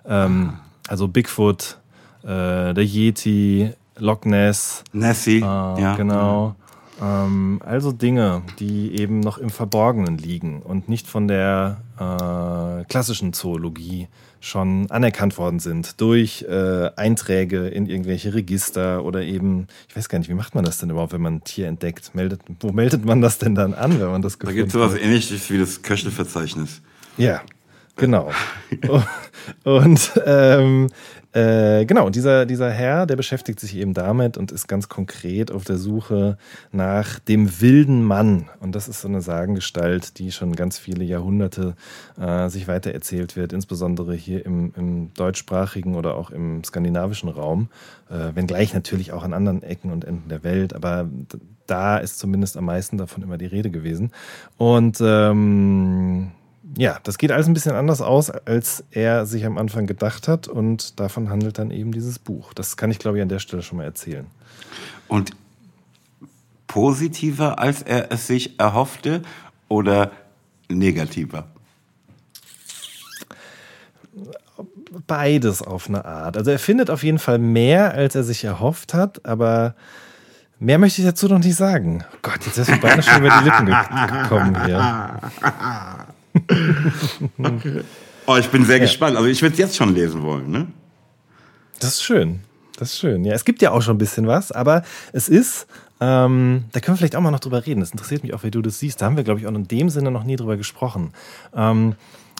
[0.05, 0.53] Ähm,
[0.87, 1.79] also Bigfoot,
[2.23, 5.37] äh, der Yeti, Loch Ness, Nessie.
[5.37, 5.95] äh, ja.
[5.95, 6.55] genau.
[7.01, 13.33] Ähm, also Dinge, die eben noch im Verborgenen liegen und nicht von der äh, klassischen
[13.33, 14.07] Zoologie
[14.43, 20.19] schon anerkannt worden sind durch äh, Einträge in irgendwelche Register oder eben, ich weiß gar
[20.19, 22.13] nicht, wie macht man das denn überhaupt, wenn man ein Tier entdeckt?
[22.13, 24.73] Meldet, wo meldet man das denn dann an, wenn man das Da gefunden gibt es
[24.73, 26.81] sowas ähnliches wie das Köchelverzeichnis.
[27.17, 27.41] Ja,
[27.95, 28.31] Genau.
[29.63, 30.89] und ähm,
[31.33, 35.63] äh, genau, dieser, dieser Herr, der beschäftigt sich eben damit und ist ganz konkret auf
[35.63, 36.37] der Suche
[36.71, 38.49] nach dem wilden Mann.
[38.59, 41.75] Und das ist so eine Sagengestalt, die schon ganz viele Jahrhunderte
[42.21, 47.69] äh, sich weitererzählt wird, insbesondere hier im, im deutschsprachigen oder auch im skandinavischen Raum,
[48.11, 50.75] äh, wenngleich natürlich auch an anderen Ecken und Enden der Welt.
[50.75, 51.09] Aber
[51.65, 54.11] da ist zumindest am meisten davon immer die Rede gewesen.
[54.57, 56.31] Und ähm,
[56.77, 60.47] ja, das geht alles ein bisschen anders aus, als er sich am Anfang gedacht hat.
[60.47, 62.53] Und davon handelt dann eben dieses Buch.
[62.53, 64.27] Das kann ich, glaube ich, an der Stelle schon mal erzählen.
[65.07, 65.31] Und
[66.67, 69.21] positiver, als er es sich erhoffte
[69.67, 70.11] oder
[70.69, 71.47] negativer?
[75.05, 76.37] Beides auf eine Art.
[76.37, 79.75] Also er findet auf jeden Fall mehr, als er sich erhofft hat, aber
[80.59, 82.05] mehr möchte ich dazu noch nicht sagen.
[82.13, 83.65] Oh Gott, jetzt ist mir beinahe schon über die Lippen
[84.23, 85.19] gekommen hier.
[87.37, 87.81] okay.
[88.25, 88.83] Oh, ich bin sehr ja.
[88.83, 89.17] gespannt.
[89.17, 90.67] Also ich würde es jetzt schon lesen wollen, ne?
[91.79, 92.41] Das ist schön.
[92.77, 93.23] Das ist schön.
[93.23, 95.67] Ja, es gibt ja auch schon ein bisschen was, aber es ist,
[95.99, 97.81] ähm, da können wir vielleicht auch mal noch drüber reden.
[97.81, 99.01] Das interessiert mich auch, wie du das siehst.
[99.01, 101.13] Da haben wir, glaube ich, auch in dem Sinne noch nie drüber gesprochen.
[101.55, 101.95] Ähm,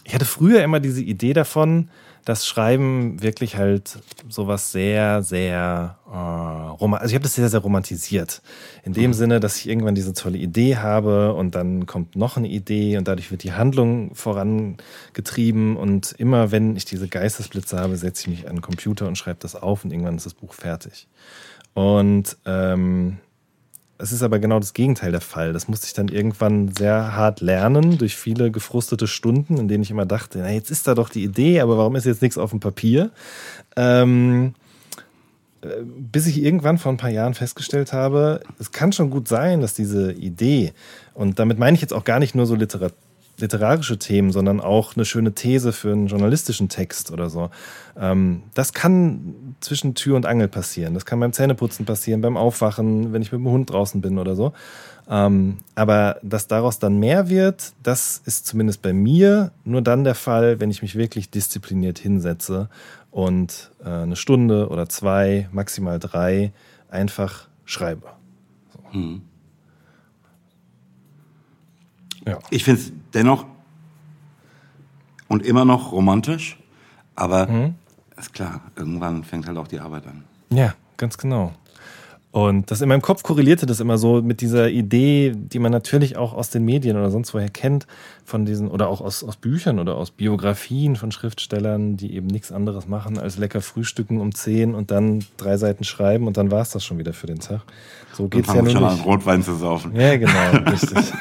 [0.06, 1.90] ich hatte früher immer diese Idee davon,
[2.26, 8.42] das Schreiben wirklich halt sowas sehr, sehr, äh, also ich habe das sehr, sehr romantisiert.
[8.84, 9.14] In dem mhm.
[9.14, 13.08] Sinne, dass ich irgendwann diese tolle Idee habe und dann kommt noch eine Idee und
[13.08, 18.50] dadurch wird die Handlung vorangetrieben und immer wenn ich diese Geistesblitze habe, setze ich mich
[18.50, 21.08] an den Computer und schreibe das auf und irgendwann ist das Buch fertig.
[21.74, 23.18] Und ähm,
[23.98, 25.54] es ist aber genau das Gegenteil der Fall.
[25.54, 29.92] Das musste ich dann irgendwann sehr hart lernen durch viele gefrustete Stunden, in denen ich
[29.92, 32.50] immer dachte, na, jetzt ist da doch die Idee, aber warum ist jetzt nichts auf
[32.50, 33.12] dem Papier?
[33.76, 34.56] Ähm,
[35.62, 39.62] äh, bis ich irgendwann vor ein paar Jahren festgestellt habe, es kann schon gut sein,
[39.62, 40.74] dass diese Idee,
[41.14, 42.98] und damit meine ich jetzt auch gar nicht nur so Literatur,
[43.38, 47.50] literarische Themen, sondern auch eine schöne These für einen journalistischen Text oder so.
[47.98, 50.94] Ähm, das kann zwischen Tür und Angel passieren.
[50.94, 54.36] Das kann beim Zähneputzen passieren, beim Aufwachen, wenn ich mit dem Hund draußen bin oder
[54.36, 54.54] so.
[55.10, 60.16] Ähm, aber dass daraus dann mehr wird, das ist zumindest bei mir nur dann der
[60.16, 62.70] Fall, wenn ich mich wirklich diszipliniert hinsetze
[63.12, 66.54] und äh, eine Stunde oder zwei, maximal drei
[66.90, 68.08] einfach schreibe.
[68.72, 68.94] So.
[68.94, 69.22] Hm.
[72.26, 72.40] Ja.
[72.50, 73.46] Ich finde es dennoch
[75.28, 76.60] und immer noch romantisch,
[77.16, 77.76] aber mhm.
[78.18, 80.24] ist klar, irgendwann fängt halt auch die Arbeit an.
[80.50, 81.54] Ja, ganz genau.
[82.34, 86.18] Und das in meinem Kopf korrelierte das immer so mit dieser Idee, die man natürlich
[86.18, 87.86] auch aus den Medien oder sonst woher kennt,
[88.26, 92.52] von diesen, oder auch aus, aus Büchern oder aus Biografien von Schriftstellern, die eben nichts
[92.52, 96.64] anderes machen, als lecker frühstücken um 10 und dann drei Seiten schreiben und dann war
[96.64, 97.62] es das schon wieder für den Tag.
[98.14, 98.94] So geht's ja nur schon nicht.
[98.94, 99.96] An Rotwein zu saufen.
[99.96, 100.98] Ja, genau, richtig.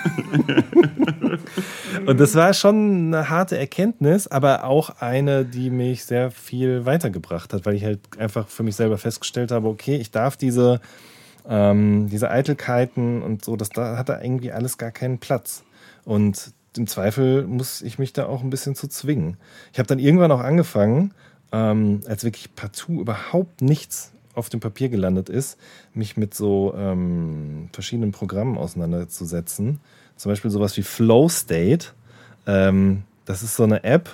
[2.07, 7.53] und das war schon eine harte Erkenntnis, aber auch eine, die mich sehr viel weitergebracht
[7.53, 10.81] hat, weil ich halt einfach für mich selber festgestellt habe, okay, ich darf diese,
[11.48, 15.64] ähm, diese Eitelkeiten und so, das da hat da irgendwie alles gar keinen Platz.
[16.05, 19.37] Und im Zweifel muss ich mich da auch ein bisschen zu zwingen.
[19.72, 21.12] Ich habe dann irgendwann auch angefangen,
[21.52, 25.59] ähm, als wirklich partout überhaupt nichts auf dem Papier gelandet ist,
[25.92, 29.81] mich mit so ähm, verschiedenen Programmen auseinanderzusetzen.
[30.16, 31.88] Zum Beispiel sowas wie Flow State.
[32.46, 34.09] Ähm, das ist so eine App,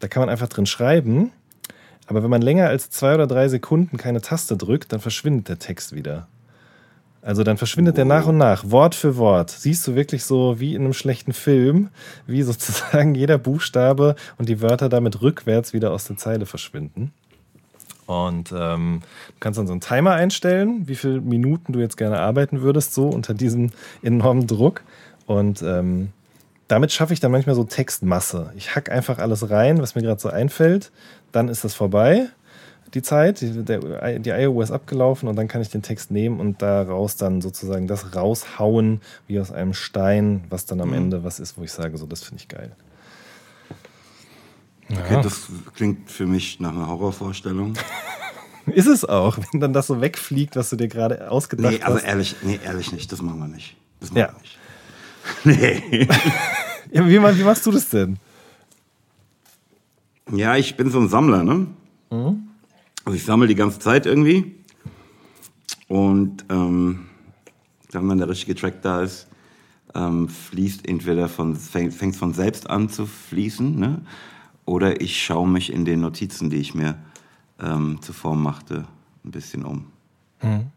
[0.00, 1.32] da kann man einfach drin schreiben.
[2.06, 5.58] Aber wenn man länger als zwei oder drei Sekunden keine Taste drückt, dann verschwindet der
[5.58, 6.26] Text wieder.
[7.22, 9.50] Also dann verschwindet der nach und nach, Wort für Wort.
[9.50, 11.90] Siehst du wirklich so wie in einem schlechten Film,
[12.26, 17.12] wie sozusagen jeder Buchstabe und die Wörter damit rückwärts wieder aus der Zeile verschwinden.
[18.06, 22.18] Und ähm, du kannst dann so einen Timer einstellen, wie viele Minuten du jetzt gerne
[22.18, 23.70] arbeiten würdest, so unter diesem
[24.02, 24.82] enormen Druck.
[25.26, 26.08] Und ähm,
[26.66, 28.52] damit schaffe ich dann manchmal so Textmasse.
[28.56, 30.90] Ich hack einfach alles rein, was mir gerade so einfällt.
[31.30, 32.30] Dann ist das vorbei
[32.94, 36.40] die Zeit, die, der, die IOU ist abgelaufen und dann kann ich den Text nehmen
[36.40, 40.94] und daraus dann sozusagen das raushauen, wie aus einem Stein, was dann am mhm.
[40.94, 42.72] Ende was ist, wo ich sage, so, das finde ich geil.
[44.90, 45.22] Okay, ja.
[45.22, 45.42] das
[45.74, 47.74] klingt für mich nach einer Horrorvorstellung.
[48.66, 51.98] ist es auch, wenn dann das so wegfliegt, was du dir gerade ausgedacht nee, also
[51.98, 52.04] hast.
[52.04, 53.76] Ehrlich, nee, ehrlich nicht, das machen wir nicht.
[54.00, 54.32] Das machen ja.
[54.32, 54.56] wir nicht.
[55.44, 56.08] Nee.
[56.92, 58.16] ja, wie, wie machst du das denn?
[60.32, 61.66] Ja, ich bin so ein Sammler, ne?
[62.10, 62.49] Mhm.
[63.04, 64.54] Also ich sammle die ganze Zeit irgendwie.
[65.88, 67.06] Und ähm,
[67.90, 69.26] dann, wenn der richtige Track da ist,
[69.94, 74.02] ähm, fließt entweder von, fängt, fängt von selbst an zu fließen, ne?
[74.64, 76.96] oder ich schaue mich in den Notizen, die ich mir
[77.58, 78.86] ähm, zuvor machte,
[79.24, 79.86] ein bisschen um.
[80.42, 80.70] Mhm.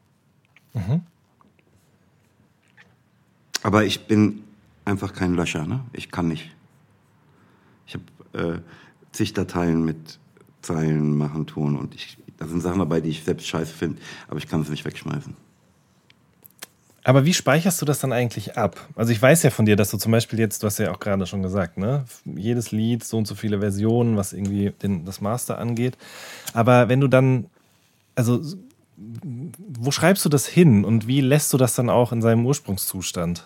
[0.74, 1.02] Mhm.
[3.62, 4.44] Aber ich bin
[4.84, 5.82] einfach kein Löscher, ne?
[5.94, 6.50] Ich kann nicht.
[7.86, 8.60] Ich habe äh,
[9.12, 10.20] zig Dateien mit
[10.64, 14.38] Zeilen machen, tun und ich, da sind Sachen dabei, die ich selbst scheiße finde, aber
[14.38, 15.36] ich kann es nicht wegschmeißen.
[17.06, 18.88] Aber wie speicherst du das dann eigentlich ab?
[18.96, 21.00] Also ich weiß ja von dir, dass du zum Beispiel jetzt, du hast ja auch
[21.02, 25.20] gerade schon gesagt, ne, jedes Lied so und so viele Versionen, was irgendwie den, das
[25.20, 25.98] Master angeht.
[26.54, 27.48] Aber wenn du dann,
[28.16, 28.42] also
[28.96, 33.46] wo schreibst du das hin und wie lässt du das dann auch in seinem Ursprungszustand?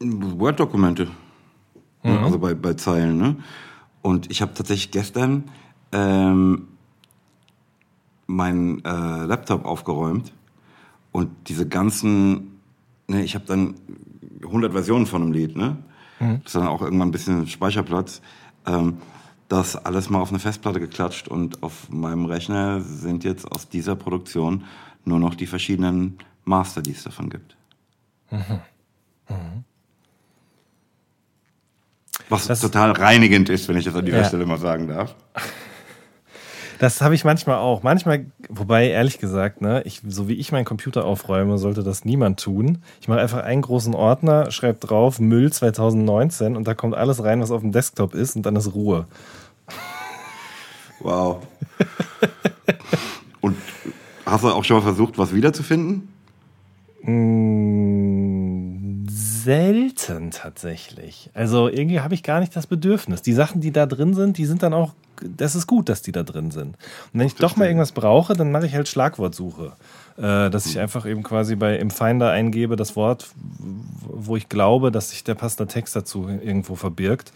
[0.00, 1.08] Word-Dokumente.
[2.02, 2.24] Mhm.
[2.24, 3.36] Also bei, bei Zeilen, ne?
[4.02, 5.44] Und ich habe tatsächlich gestern
[5.92, 6.68] ähm,
[8.26, 10.32] meinen äh, Laptop aufgeräumt
[11.12, 12.60] und diese ganzen,
[13.08, 13.74] ne, ich habe dann
[14.42, 15.78] 100 Versionen von einem Lied, ne?
[16.20, 16.40] Mhm.
[16.42, 18.20] Das ist dann auch irgendwann ein bisschen Speicherplatz.
[18.66, 18.98] Ähm,
[19.48, 23.96] das alles mal auf eine Festplatte geklatscht und auf meinem Rechner sind jetzt aus dieser
[23.96, 24.64] Produktion
[25.04, 27.56] nur noch die verschiedenen Master, die es davon gibt.
[28.30, 28.60] Mhm.
[29.30, 29.64] Mhm.
[32.28, 34.24] Was das total reinigend ist, wenn ich das an dieser ja.
[34.24, 35.14] Stelle mal sagen darf.
[36.78, 37.82] Das habe ich manchmal auch.
[37.82, 42.38] Manchmal, wobei ehrlich gesagt, ne, ich, so wie ich meinen Computer aufräume, sollte das niemand
[42.40, 42.78] tun.
[43.00, 47.40] Ich mache einfach einen großen Ordner, schreibe drauf Müll 2019 und da kommt alles rein,
[47.40, 49.06] was auf dem Desktop ist und dann ist Ruhe.
[51.00, 51.38] Wow.
[53.40, 53.56] und
[54.24, 56.08] hast du auch schon mal versucht, was wiederzufinden?
[59.48, 61.30] Selten tatsächlich.
[61.32, 63.22] Also irgendwie habe ich gar nicht das Bedürfnis.
[63.22, 66.12] Die Sachen, die da drin sind, die sind dann auch, das ist gut, dass die
[66.12, 66.76] da drin sind.
[67.14, 69.72] Und wenn ich doch mal irgendwas brauche, dann mache ich halt Schlagwortsuche.
[70.18, 70.82] Äh, dass ich hm.
[70.82, 75.34] einfach eben quasi bei im Finder eingebe das Wort, wo ich glaube, dass sich der
[75.34, 77.32] passende Text dazu irgendwo verbirgt.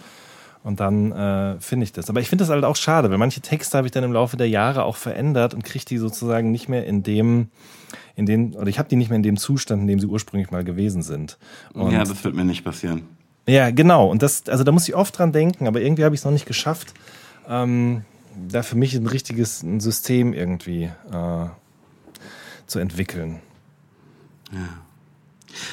[0.65, 2.11] Und dann äh, finde ich das.
[2.11, 4.37] Aber ich finde das halt auch schade, weil manche Texte habe ich dann im Laufe
[4.37, 7.49] der Jahre auch verändert und kriege die sozusagen nicht mehr in dem,
[8.17, 10.51] in den, oder ich habe die nicht mehr in dem Zustand, in dem sie ursprünglich
[10.51, 11.39] mal gewesen sind.
[11.75, 13.03] Und ja, das wird mir nicht passieren.
[13.47, 14.09] Ja, genau.
[14.09, 16.33] Und das, also da muss ich oft dran denken, aber irgendwie habe ich es noch
[16.33, 16.95] nicht geschafft,
[17.49, 18.05] ähm,
[18.49, 21.47] da für mich ein richtiges ein System irgendwie äh,
[22.67, 23.41] zu entwickeln.
[24.53, 24.69] Ja.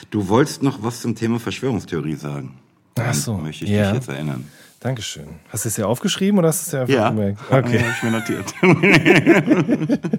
[0.10, 2.60] Du wolltest noch was zum Thema Verschwörungstheorie sagen.
[2.98, 3.38] Ach so.
[3.38, 3.92] Möchte ich ja.
[3.92, 4.46] dich jetzt erinnern.
[4.80, 5.28] Dankeschön.
[5.50, 7.10] Hast du es ja aufgeschrieben oder hast du es ja einfach ja.
[7.10, 7.40] gemerkt?
[7.52, 7.82] Okay.
[7.82, 8.54] Ja, ich mir notiert.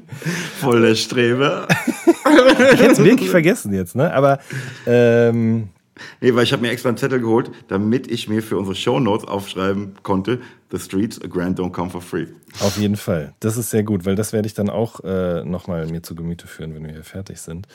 [0.61, 1.67] Voll der Streber.
[2.25, 4.13] ich hätte es wirklich vergessen jetzt, ne?
[4.13, 4.39] Aber
[4.87, 5.69] ähm,
[6.21, 9.01] Nee, weil ich habe mir extra einen Zettel geholt, damit ich mir für unsere Show
[9.01, 12.27] Notes aufschreiben konnte, The Streets, a Grand Don't Come for Free.
[12.61, 13.35] Auf jeden Fall.
[13.41, 16.47] Das ist sehr gut, weil das werde ich dann auch äh, nochmal mir zu Gemüte
[16.47, 17.67] führen, wenn wir hier fertig sind.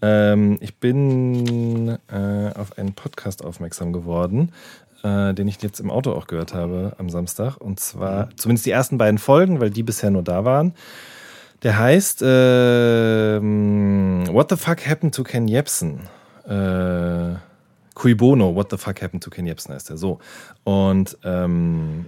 [0.00, 4.52] Ähm, ich bin äh, auf einen Podcast aufmerksam geworden,
[5.02, 7.56] äh, den ich jetzt im Auto auch gehört habe am Samstag.
[7.56, 8.36] Und zwar mhm.
[8.36, 10.74] zumindest die ersten beiden Folgen, weil die bisher nur da waren.
[11.62, 16.00] Der heißt äh, What the fuck happened to Ken Jebsen?
[16.46, 17.36] Äh,
[17.94, 20.18] Cui Bono, What the fuck happened to Ken Jebsen heißt er so.
[20.64, 22.06] Und ähm,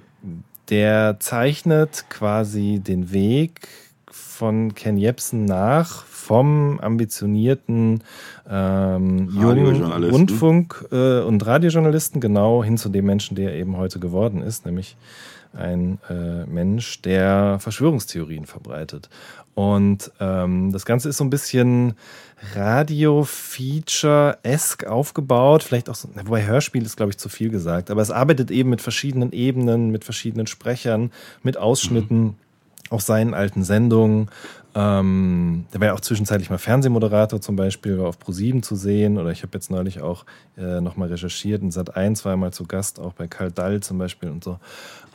[0.70, 3.68] der zeichnet quasi den Weg
[4.10, 8.02] von Ken Jebsen nach vom ambitionierten
[8.48, 14.00] ähm, jungen Rundfunk- äh, und Radiojournalisten genau hin zu dem Menschen, der er eben heute
[14.00, 14.96] geworden ist, nämlich
[15.56, 19.10] ein äh, Mensch, der Verschwörungstheorien verbreitet.
[19.54, 21.94] Und ähm, das Ganze ist so ein bisschen
[22.54, 25.62] Radio-Feature-esque aufgebaut.
[25.62, 27.90] Vielleicht auch so, wobei Hörspiel ist, glaube ich, zu viel gesagt.
[27.90, 31.12] Aber es arbeitet eben mit verschiedenen Ebenen, mit verschiedenen Sprechern,
[31.42, 32.34] mit Ausschnitten mhm.
[32.90, 34.28] aus seinen alten Sendungen.
[34.76, 39.18] Ähm, der war ja auch zwischenzeitlich mal Fernsehmoderator zum Beispiel, war auf Pro7 zu sehen.
[39.18, 40.24] Oder ich habe jetzt neulich auch
[40.56, 41.62] äh, nochmal recherchiert.
[41.62, 44.58] In Sat 1 war mal zu Gast, auch bei Karl Dall zum Beispiel und so.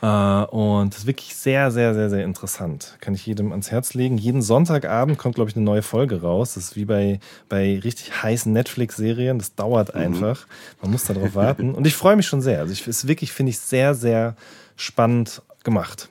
[0.02, 2.96] Äh, und das ist wirklich sehr, sehr, sehr, sehr interessant.
[3.00, 4.16] Kann ich jedem ans Herz legen.
[4.16, 6.54] Jeden Sonntagabend kommt, glaube ich, eine neue Folge raus.
[6.54, 9.38] Das ist wie bei, bei richtig heißen Netflix-Serien.
[9.38, 10.00] Das dauert mhm.
[10.00, 10.46] einfach.
[10.80, 11.74] Man muss darauf warten.
[11.74, 12.60] Und ich freue mich schon sehr.
[12.60, 14.36] Also ich ist wirklich, finde ich, sehr, sehr
[14.76, 16.08] spannend gemacht.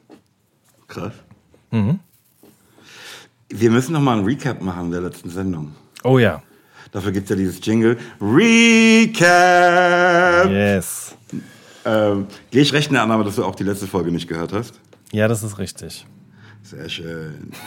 [0.88, 1.14] Krass.
[1.72, 2.00] Mhm.
[3.50, 5.74] Wir müssen noch mal ein Recap machen der letzten Sendung.
[6.04, 6.44] Oh ja.
[6.92, 7.98] Dafür gibt es ja dieses Jingle.
[8.22, 9.26] Recap!
[10.50, 11.16] Yes.
[11.86, 14.54] Ähm, Gehe ich recht in der Annahme, dass du auch die letzte Folge nicht gehört
[14.54, 14.80] hast?
[15.12, 16.06] Ja, das ist richtig.
[16.64, 17.52] Sehr schön.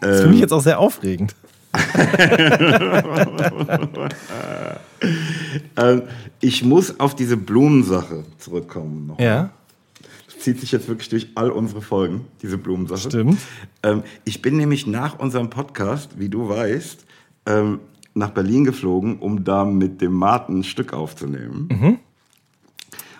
[0.00, 1.34] Das ist für mich jetzt auch sehr aufregend.
[5.76, 6.02] ähm,
[6.38, 9.08] ich muss auf diese Blumensache zurückkommen.
[9.08, 9.50] Noch ja
[10.38, 13.08] zieht sich jetzt wirklich durch all unsere Folgen, diese Blumensache.
[13.08, 13.38] Stimmt.
[13.82, 17.04] Ähm, ich bin nämlich nach unserem Podcast, wie du weißt,
[17.46, 17.80] ähm,
[18.14, 21.68] nach Berlin geflogen, um da mit dem Martin ein Stück aufzunehmen.
[21.70, 21.98] Mhm.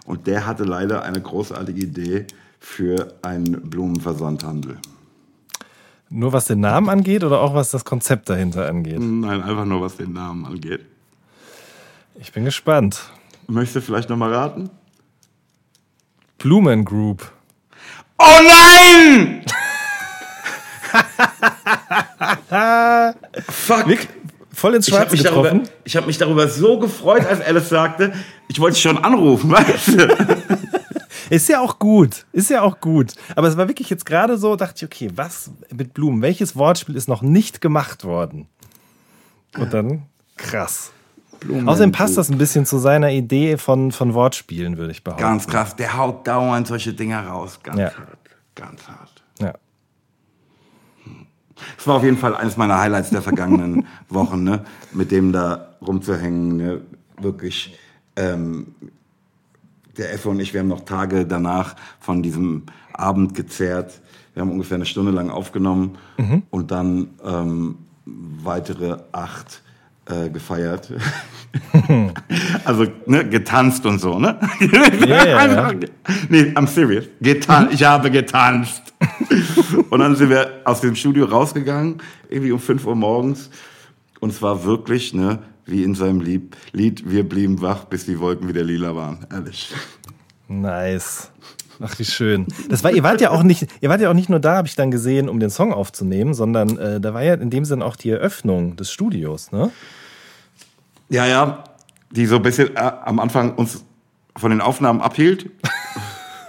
[0.05, 2.27] Und der hatte leider eine großartige Idee
[2.59, 4.79] für einen Blumenversandhandel.
[6.11, 8.99] Nur was den Namen angeht oder auch was das Konzept dahinter angeht?
[8.99, 10.81] Nein, einfach nur was den Namen angeht.
[12.19, 13.11] Ich bin gespannt.
[13.47, 14.71] Möchtest du vielleicht nochmal raten?
[16.39, 17.31] Blumen Group.
[18.19, 19.45] Oh nein!
[23.49, 23.87] Fuck.
[24.53, 25.71] Voll ins Ich habe Schwarze mich, darüber, getroffen.
[25.85, 28.13] ich hab mich darüber so gefreut, als Alice sagte,
[28.49, 30.17] ich wollte dich schon anrufen, weißt du?
[31.31, 32.25] Ist ja auch gut.
[32.33, 33.13] Ist ja auch gut.
[33.37, 36.23] Aber es war wirklich jetzt gerade so, dachte ich, okay, was mit Blumen?
[36.23, 38.49] Welches Wortspiel ist noch nicht gemacht worden?
[39.59, 40.91] Und dann krass.
[41.67, 45.23] Außerdem passt das ein bisschen zu seiner Idee von, von Wortspielen, würde ich behaupten.
[45.23, 47.61] Ganz krass, der haut dauernd solche Dinger raus.
[47.63, 47.85] Ganz Ja.
[47.97, 48.19] hart,
[48.55, 49.23] ganz hart.
[49.41, 49.55] Ja.
[51.77, 54.65] Das war auf jeden Fall eines meiner Highlights der vergangenen Wochen, ne?
[54.93, 56.57] mit dem da rumzuhängen.
[56.57, 56.81] Ne?
[57.21, 57.77] Wirklich,
[58.17, 58.75] ähm,
[59.97, 64.01] der Effe und ich, wir haben noch Tage danach von diesem Abend gezehrt.
[64.35, 65.99] Wir haben ungefähr eine Stunde lang aufgenommen
[66.51, 69.63] und dann ähm, weitere acht
[70.09, 70.93] äh, gefeiert.
[72.65, 74.39] also ne, getanzt und so, ne?
[74.61, 75.89] Einfach- ja.
[76.29, 77.07] Nee, I'm serious.
[77.21, 78.83] Getan ich habe getanzt.
[79.91, 83.51] und dann sind wir aus dem Studio rausgegangen, irgendwie um 5 Uhr morgens.
[84.21, 86.55] Und es war wirklich, ne, wie in seinem Lied,
[87.11, 89.27] wir blieben wach, bis die Wolken wieder lila waren.
[89.31, 89.73] Ehrlich.
[90.49, 91.31] Nice.
[91.81, 92.47] Ach, wie schön.
[92.69, 94.69] Das war, ihr wart ja auch nicht, ihr wart ja auch nicht nur da, habe
[94.69, 97.83] ich dann gesehen, um den Song aufzunehmen, sondern äh, da war ja in dem Sinn
[97.83, 99.71] auch die Eröffnung des Studios, ne?
[101.09, 101.65] Ja, ja,
[102.11, 103.85] die so ein bisschen äh, am Anfang uns
[104.37, 105.51] von den Aufnahmen abhielt.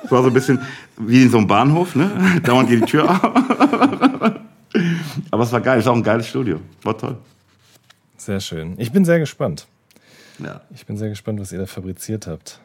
[0.03, 0.59] Es war so ein bisschen
[0.97, 2.39] wie in so einem Bahnhof, ne?
[2.43, 3.21] Dauernd geht die Tür auf.
[5.31, 6.59] Aber es war geil, es ist auch ein geiles Studio.
[6.83, 7.17] War toll.
[8.17, 8.75] Sehr schön.
[8.77, 9.67] Ich bin sehr gespannt.
[10.39, 10.61] Ja.
[10.73, 12.59] Ich bin sehr gespannt, was ihr da fabriziert habt.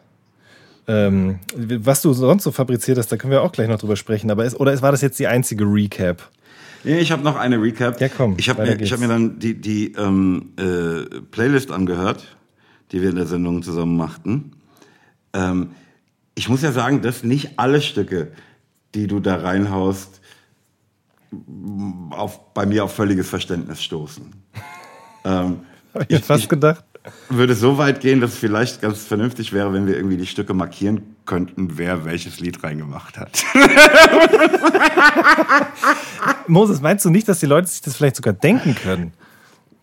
[0.86, 4.30] Ähm, was du sonst so fabriziert hast, da können wir auch gleich noch drüber sprechen.
[4.30, 6.30] Aber ist, oder ist, war das jetzt die einzige Recap?
[6.84, 8.00] Nee, ich habe noch eine Recap.
[8.00, 12.36] Ja, komm, Ich habe mir, ich hab mir dann die, die ähm, äh, Playlist angehört,
[12.92, 14.52] die wir in der Sendung zusammen machten.
[15.32, 15.70] Ähm,
[16.34, 18.32] ich muss ja sagen, dass nicht alle Stücke,
[18.94, 20.20] die du da reinhaust,
[22.10, 24.30] auf, bei mir auf völliges Verständnis stoßen.
[25.24, 25.60] ähm,
[26.08, 26.84] ich mir fast gedacht.
[27.28, 30.54] Würde so weit gehen, dass es vielleicht ganz vernünftig wäre, wenn wir irgendwie die Stücke
[30.54, 33.44] markieren könnten, wer welches Lied reingemacht hat.
[36.46, 39.12] Moses, meinst du nicht, dass die Leute sich das vielleicht sogar denken können?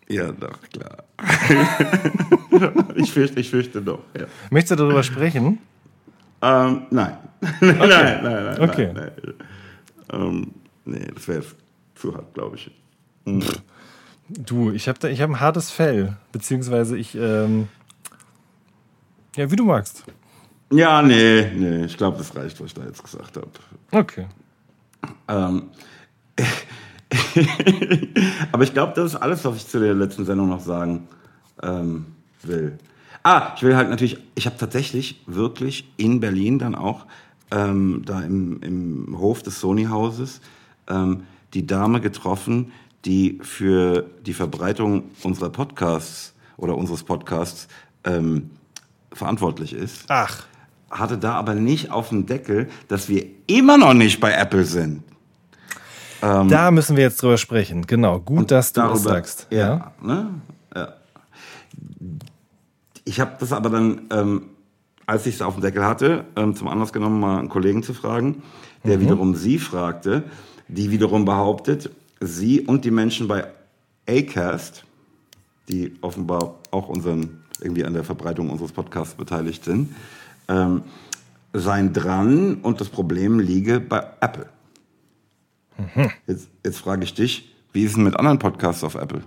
[0.07, 1.03] ja, doch, klar.
[2.95, 4.25] ich, fürchte, ich fürchte doch, ja.
[4.49, 5.59] Möchtest du darüber sprechen?
[6.41, 7.17] Ähm, nein.
[7.61, 8.61] nein, nein, nein, nein.
[8.61, 8.91] Okay.
[8.93, 9.33] Nein, nein.
[10.11, 10.51] Ähm,
[10.85, 11.55] nee, das wäre jetzt
[11.95, 12.71] zu hart, glaube ich.
[14.37, 17.67] Du, ich habe ich habe ein hartes Fell, beziehungsweise ich, ähm,
[19.35, 20.05] ja, wie du magst.
[20.71, 23.49] Ja, nee, nee, ich glaube, das reicht, was ich da jetzt gesagt habe.
[23.91, 24.27] Okay.
[25.27, 25.63] Ähm,
[28.53, 31.07] aber ich glaube, das ist alles, was ich zu der letzten Sendung noch sagen
[31.61, 32.05] ähm,
[32.43, 32.77] will.
[33.23, 37.05] Ah, ich will halt natürlich, ich habe tatsächlich wirklich in Berlin dann auch,
[37.51, 40.39] ähm, da im, im Hof des Sony-Hauses,
[40.87, 42.71] ähm, die Dame getroffen,
[43.05, 47.67] die für die Verbreitung unserer Podcasts oder unseres Podcasts
[48.03, 48.51] ähm,
[49.13, 50.43] verantwortlich ist Ach,
[50.89, 55.03] hatte da aber nicht auf dem Deckel, dass wir immer noch nicht bei Apple sind.
[56.21, 57.87] da müssen wir jetzt drüber sprechen.
[57.87, 59.47] Genau, gut, dass du das Darüber- sagst.
[59.49, 59.91] Ja.
[60.01, 60.27] Ne?
[60.75, 60.93] ja.
[63.05, 64.43] Ich habe das aber dann, ähm,
[65.07, 67.93] als ich es auf dem Deckel hatte, ähm, zum Anlass genommen, mal einen Kollegen zu
[67.93, 68.43] fragen,
[68.83, 69.01] der Mhm.
[69.01, 70.23] wiederum sie fragte,
[70.67, 71.89] die wiederum behauptet,
[72.21, 73.47] sie und die Menschen bei
[74.07, 74.85] Acast,
[75.67, 79.93] die offenbar auch unseren, irgendwie an der Verbreitung unseres Podcasts beteiligt sind,
[80.47, 80.83] ähm,
[81.53, 84.47] seien dran und das Problem liege bei Apple.
[85.77, 86.11] Mhm.
[86.27, 89.23] Jetzt, jetzt frage ich dich, wie ist es mit anderen Podcasts auf Apple?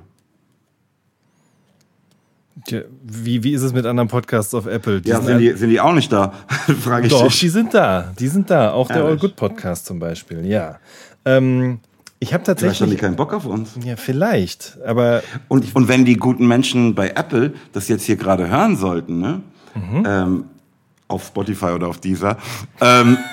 [2.66, 5.02] Tja, wie, wie ist es mit anderen Podcasts auf Apple?
[5.04, 6.32] Ja, sind die, sind die auch nicht da?
[6.80, 7.40] frage ich Doch, dich.
[7.40, 8.12] die sind da.
[8.18, 8.72] Die sind da.
[8.72, 9.20] Auch der All Ehrlich?
[9.20, 10.78] Good Podcast zum Beispiel, ja.
[11.24, 11.80] Ähm,
[12.20, 13.00] ich habe Vielleicht haben die tatsächlich.
[13.00, 13.70] keinen Bock auf uns.
[13.84, 14.78] Ja, vielleicht.
[14.86, 19.20] Aber Und, und wenn die guten Menschen bei Apple das jetzt hier gerade hören sollten,
[19.20, 19.40] ne?
[19.74, 20.04] Mhm.
[20.06, 20.44] Ähm,
[21.08, 22.38] auf Spotify oder auf dieser,
[22.80, 23.18] ähm,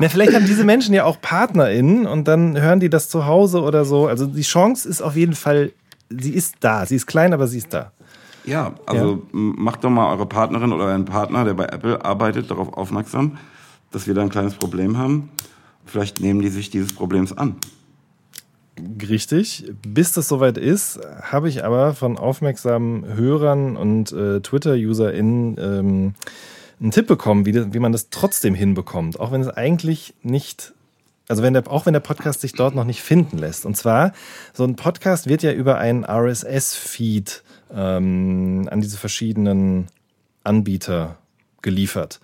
[0.00, 3.62] na, vielleicht haben diese Menschen ja auch PartnerInnen und dann hören die das zu Hause
[3.62, 4.06] oder so.
[4.06, 5.72] Also die Chance ist auf jeden Fall,
[6.10, 6.84] sie ist da.
[6.86, 7.92] Sie ist klein, aber sie ist da.
[8.44, 12.50] ja, also m- macht doch mal eure Partnerin oder euren Partner, der bei Apple arbeitet,
[12.50, 13.38] darauf aufmerksam,
[13.94, 15.30] dass wir da ein kleines Problem haben.
[15.86, 17.56] Vielleicht nehmen die sich dieses Problems an.
[19.08, 19.70] Richtig.
[19.86, 26.14] Bis das soweit ist, habe ich aber von aufmerksamen Hörern und äh, Twitter-UserInnen ähm,
[26.80, 29.20] einen Tipp bekommen, wie, das, wie man das trotzdem hinbekommt.
[29.20, 30.72] Auch wenn es eigentlich nicht,
[31.28, 33.64] also wenn der, auch wenn der Podcast sich dort noch nicht finden lässt.
[33.64, 34.12] Und zwar,
[34.52, 39.86] so ein Podcast wird ja über einen RSS-Feed ähm, an diese verschiedenen
[40.42, 41.18] Anbieter
[41.62, 42.20] geliefert.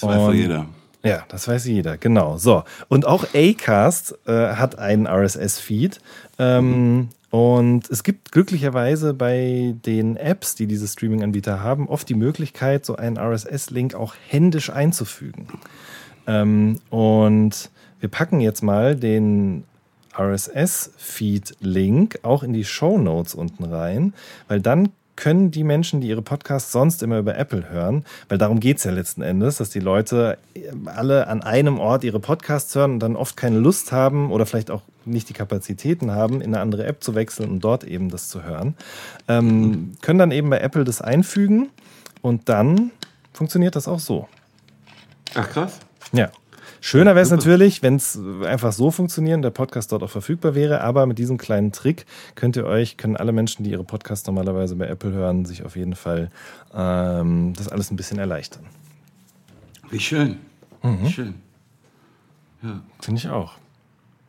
[0.00, 0.66] doch jeder.
[1.02, 2.38] Ja, das weiß jeder, genau.
[2.38, 2.64] So.
[2.88, 6.00] Und auch Acast äh, hat einen RSS-Feed.
[6.38, 12.86] Ähm, und es gibt glücklicherweise bei den Apps, die diese Streaming-Anbieter haben, oft die Möglichkeit,
[12.86, 15.46] so einen RSS-Link auch händisch einzufügen.
[16.26, 17.70] Ähm, und
[18.00, 19.64] wir packen jetzt mal den
[20.18, 24.12] RSS-Feed-Link auch in die Show Notes unten rein,
[24.48, 28.60] weil dann können die Menschen, die ihre Podcasts sonst immer über Apple hören, weil darum
[28.60, 30.38] geht es ja letzten Endes, dass die Leute
[30.86, 34.70] alle an einem Ort ihre Podcasts hören und dann oft keine Lust haben oder vielleicht
[34.70, 38.28] auch nicht die Kapazitäten haben, in eine andere App zu wechseln und dort eben das
[38.28, 38.76] zu hören,
[39.26, 41.70] ähm, können dann eben bei Apple das einfügen
[42.22, 42.92] und dann
[43.32, 44.28] funktioniert das auch so.
[45.34, 45.80] Ach krass.
[46.12, 46.30] Ja.
[46.80, 50.80] Schöner wäre es natürlich, wenn es einfach so funktionieren, der Podcast dort auch verfügbar wäre,
[50.80, 54.76] aber mit diesem kleinen Trick könnt ihr euch, können alle Menschen, die ihre Podcasts normalerweise
[54.76, 56.30] bei Apple hören, sich auf jeden Fall
[56.74, 58.64] ähm, das alles ein bisschen erleichtern.
[59.90, 60.38] Wie schön.
[60.82, 61.02] Mhm.
[61.02, 61.34] Wie schön.
[62.62, 62.80] Ja.
[63.00, 63.54] Finde ich auch.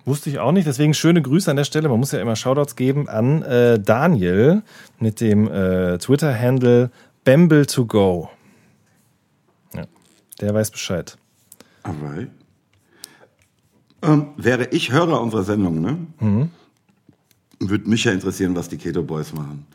[0.05, 1.89] Wusste ich auch nicht, deswegen schöne Grüße an der Stelle.
[1.89, 4.63] Man muss ja immer Shoutouts geben an äh, Daniel
[4.99, 6.89] mit dem äh, Twitter-Handle
[7.25, 8.29] Bamble2Go.
[9.75, 9.85] Ja,
[10.41, 11.17] der weiß Bescheid.
[11.83, 12.29] Alright.
[14.01, 15.97] Ähm, wäre ich Hörer unserer Sendung, ne?
[16.19, 16.49] Mhm.
[17.59, 19.65] Würde mich ja interessieren, was die Keto Boys machen.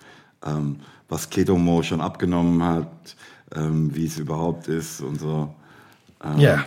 [0.44, 0.76] Ähm,
[1.08, 3.16] was Keto Mo schon abgenommen hat,
[3.54, 5.54] ähm, wie es überhaupt ist und so.
[6.24, 6.64] Ähm, ja.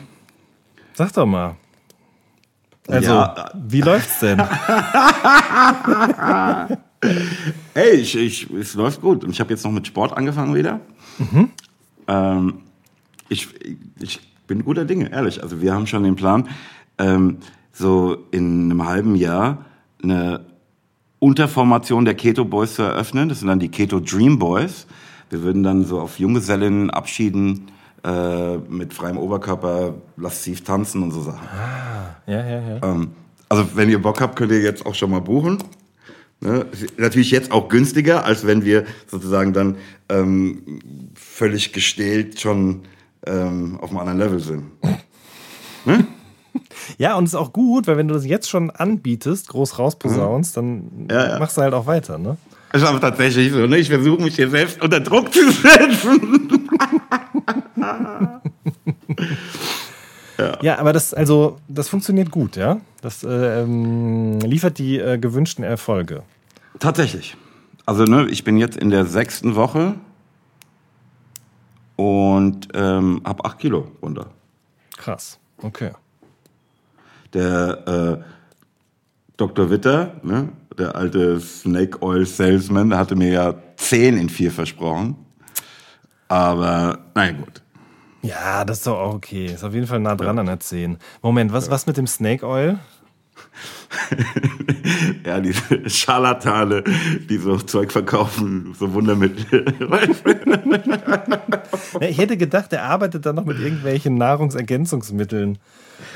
[0.93, 1.55] Sag doch mal.
[2.88, 3.51] Also, ja.
[3.68, 4.39] wie läuft's denn?
[7.74, 9.28] hey, ich, ich, es läuft gut.
[9.30, 10.80] Ich habe jetzt noch mit Sport angefangen wieder.
[11.18, 11.51] Mhm.
[12.08, 12.62] Ähm,
[13.28, 13.49] ich,
[13.99, 15.43] ich bin guter Dinge, ehrlich.
[15.43, 16.47] Also wir haben schon den Plan,
[16.98, 17.38] ähm,
[17.72, 19.66] so in einem halben Jahr
[20.04, 20.45] eine
[21.20, 23.30] Unterformation der Keto Boys zu eröffnen.
[23.30, 24.88] Das sind dann die Keto Dream Boys.
[25.30, 27.72] Wir würden dann so auf Junggesellen abschieden
[28.04, 31.48] äh, mit freiem Oberkörper, lasziv tanzen und so Sachen.
[31.48, 32.84] Ah, ja, ja, ja.
[32.84, 33.12] Ähm,
[33.50, 35.58] also wenn ihr Bock habt, könnt ihr jetzt auch schon mal buchen.
[36.39, 36.66] Ne?
[36.98, 39.78] Natürlich jetzt auch günstiger, als wenn wir sozusagen dann
[40.10, 40.80] ähm,
[41.16, 42.84] völlig gestählt schon
[43.26, 44.66] ähm, auf einem anderen Level sind.
[45.86, 46.06] ne?
[46.98, 50.58] Ja, und es ist auch gut, weil wenn du das jetzt schon anbietest, groß rausposaunst,
[50.58, 51.40] dann ja, ja.
[51.40, 52.38] machst du halt auch weiter, ne?
[52.72, 53.78] Das ist aber tatsächlich so, ne?
[53.78, 56.70] Ich versuche mich hier selbst unter Druck zu setzen.
[60.38, 60.58] ja.
[60.62, 62.80] ja, aber das, also, das funktioniert gut, ja?
[63.02, 66.24] Das äh, ähm, liefert die äh, gewünschten Erfolge.
[66.80, 67.38] Tatsächlich.
[67.86, 69.96] Also, ne, ich bin jetzt in der sechsten Woche
[71.96, 74.28] und ähm, habe acht Kilo runter.
[74.98, 75.92] Krass, okay.
[77.38, 78.18] Der äh,
[79.38, 79.70] Dr.
[79.70, 85.16] Witter, ne, der alte Snake Oil Salesman, hatte mir ja zehn in vier versprochen.
[86.28, 87.62] Aber, nein, gut.
[88.24, 89.46] Ja, das ist doch auch okay.
[89.46, 90.42] Ist auf jeden Fall nah dran ja.
[90.42, 90.98] an der 10.
[91.22, 92.80] Moment, was, was mit dem Snake Oil?
[95.26, 96.84] ja, diese Scharlatane,
[97.30, 99.76] die so Zeug verkaufen, so Wundermittel.
[102.00, 105.60] ich hätte gedacht, er arbeitet dann noch mit irgendwelchen Nahrungsergänzungsmitteln.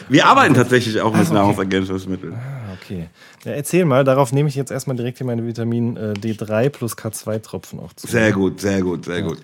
[0.10, 1.34] Wir arbeiten tatsächlich auch mit okay.
[1.34, 2.34] Nahrungsergänzungsmitteln.
[2.34, 3.08] Ah, okay.
[3.44, 6.98] Ja, erzähl mal, darauf nehme ich jetzt erstmal direkt hier meine Vitamin äh, D3 plus
[6.98, 8.08] K2-Tropfen auch zu.
[8.08, 9.28] Sehr gut, sehr gut, sehr ja.
[9.28, 9.38] gut.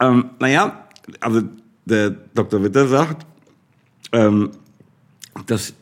[0.00, 0.88] Ähm, naja,
[1.20, 1.42] also
[1.84, 2.62] der Dr.
[2.62, 3.26] Witter sagt,
[4.12, 4.50] ähm,
[5.46, 5.74] dass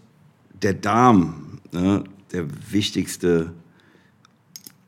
[0.63, 3.53] der Darm ne, der wichtigste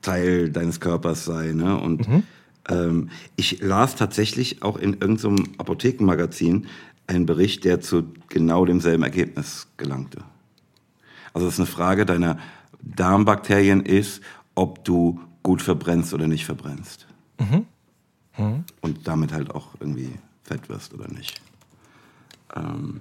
[0.02, 1.52] Teil deines Körpers sei.
[1.52, 1.78] Ne?
[1.78, 2.22] Und mhm.
[2.68, 6.66] ähm, ich las tatsächlich auch in irgendeinem Apothekenmagazin
[7.14, 10.22] einen Bericht, der zu genau demselben Ergebnis gelangte.
[11.32, 12.38] Also es ist eine Frage deiner
[12.82, 14.22] Darmbakterien ist,
[14.54, 17.06] ob du gut verbrennst oder nicht verbrennst.
[17.38, 17.66] Mhm.
[18.36, 18.64] Mhm.
[18.80, 20.10] Und damit halt auch irgendwie
[20.42, 21.40] fett wirst oder nicht.
[22.54, 23.00] Ähm,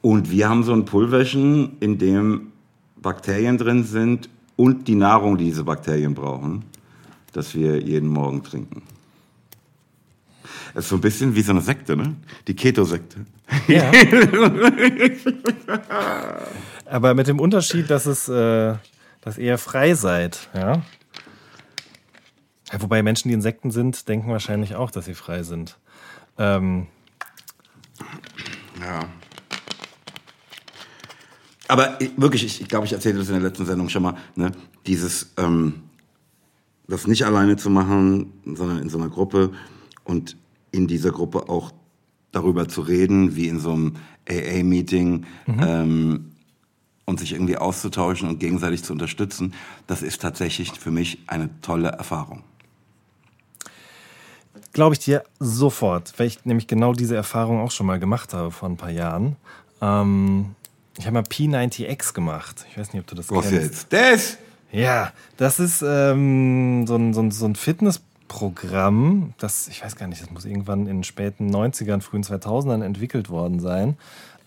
[0.00, 2.52] und wir haben so ein Pulverchen, in dem
[2.96, 6.64] Bakterien drin sind und die Nahrung, die diese Bakterien brauchen,
[7.32, 8.82] das wir jeden Morgen trinken.
[10.78, 12.14] Es ist so ein bisschen wie so eine Sekte, ne?
[12.46, 13.26] Die Keto-Sekte.
[13.66, 13.90] Ja.
[16.86, 18.76] Aber mit dem Unterschied, dass es äh,
[19.20, 20.80] dass ihr frei seid, ja?
[22.72, 22.80] ja?
[22.80, 25.76] Wobei Menschen, die Insekten sind, denken wahrscheinlich auch, dass sie frei sind.
[26.38, 26.86] Ähm,
[28.80, 29.00] ja.
[31.66, 34.14] Aber ich, wirklich, ich, ich glaube, ich erzählte das in der letzten Sendung schon mal,
[34.36, 34.52] ne?
[34.86, 35.82] dieses, ähm,
[36.86, 39.50] das nicht alleine zu machen, sondern in so einer Gruppe
[40.04, 40.36] und
[40.70, 41.72] in dieser Gruppe auch
[42.32, 43.96] darüber zu reden, wie in so einem
[44.28, 45.60] AA-Meeting mhm.
[45.60, 46.32] ähm,
[47.06, 49.54] und sich irgendwie auszutauschen und gegenseitig zu unterstützen,
[49.86, 52.44] das ist tatsächlich für mich eine tolle Erfahrung.
[54.72, 58.50] glaube ich dir sofort, weil ich nämlich genau diese Erfahrung auch schon mal gemacht habe
[58.50, 59.36] vor ein paar Jahren.
[59.80, 60.54] Ähm,
[60.98, 62.66] ich habe mal P90X gemacht.
[62.70, 63.62] Ich weiß nicht, ob du das Was kennst.
[63.62, 63.92] jetzt?
[63.92, 64.38] Das?
[64.70, 67.54] Ja, das ist ähm, so ein, so ein, so ein
[68.28, 72.84] Fitnessprogramm, das, ich weiß gar nicht, das muss irgendwann in den späten 90ern, frühen 2000ern
[72.84, 73.96] entwickelt worden sein.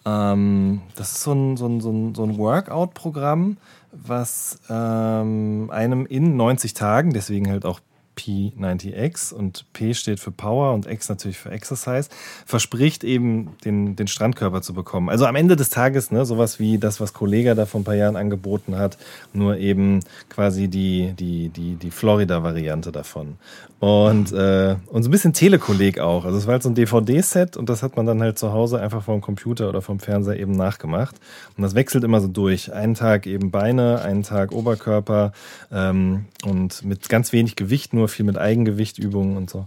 [0.06, 3.58] Ähm, das ist so ein, so ein, so ein, so ein Workout-Programm,
[3.92, 7.80] was ähm, einem in 90 Tagen, deswegen halt auch
[8.18, 12.10] P90X und P steht für Power und X natürlich für Exercise,
[12.46, 15.10] verspricht eben den, den Strandkörper zu bekommen.
[15.10, 17.96] Also am Ende des Tages, ne, sowas wie das, was Kollega da vor ein paar
[17.96, 18.98] Jahren angeboten hat,
[19.34, 23.38] nur eben quasi die, die, die, die Florida-Variante davon.
[23.82, 26.24] Und, äh, und so ein bisschen Telekolleg auch.
[26.24, 28.80] Also es war halt so ein DVD-Set und das hat man dann halt zu Hause
[28.80, 31.16] einfach vom Computer oder vom Fernseher eben nachgemacht.
[31.58, 32.72] Und das wechselt immer so durch.
[32.72, 35.32] Einen Tag eben Beine, einen Tag Oberkörper
[35.72, 39.66] ähm, und mit ganz wenig Gewicht, nur viel mit Eigengewichtübungen und so.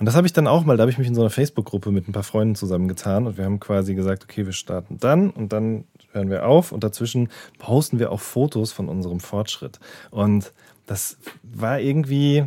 [0.00, 1.92] Und das habe ich dann auch mal, da habe ich mich in so einer Facebook-Gruppe
[1.92, 5.52] mit ein paar Freunden zusammengetan und wir haben quasi gesagt, okay, wir starten dann und
[5.52, 7.28] dann hören wir auf und dazwischen
[7.60, 9.78] posten wir auch Fotos von unserem Fortschritt.
[10.10, 10.52] Und
[10.86, 12.46] das war irgendwie,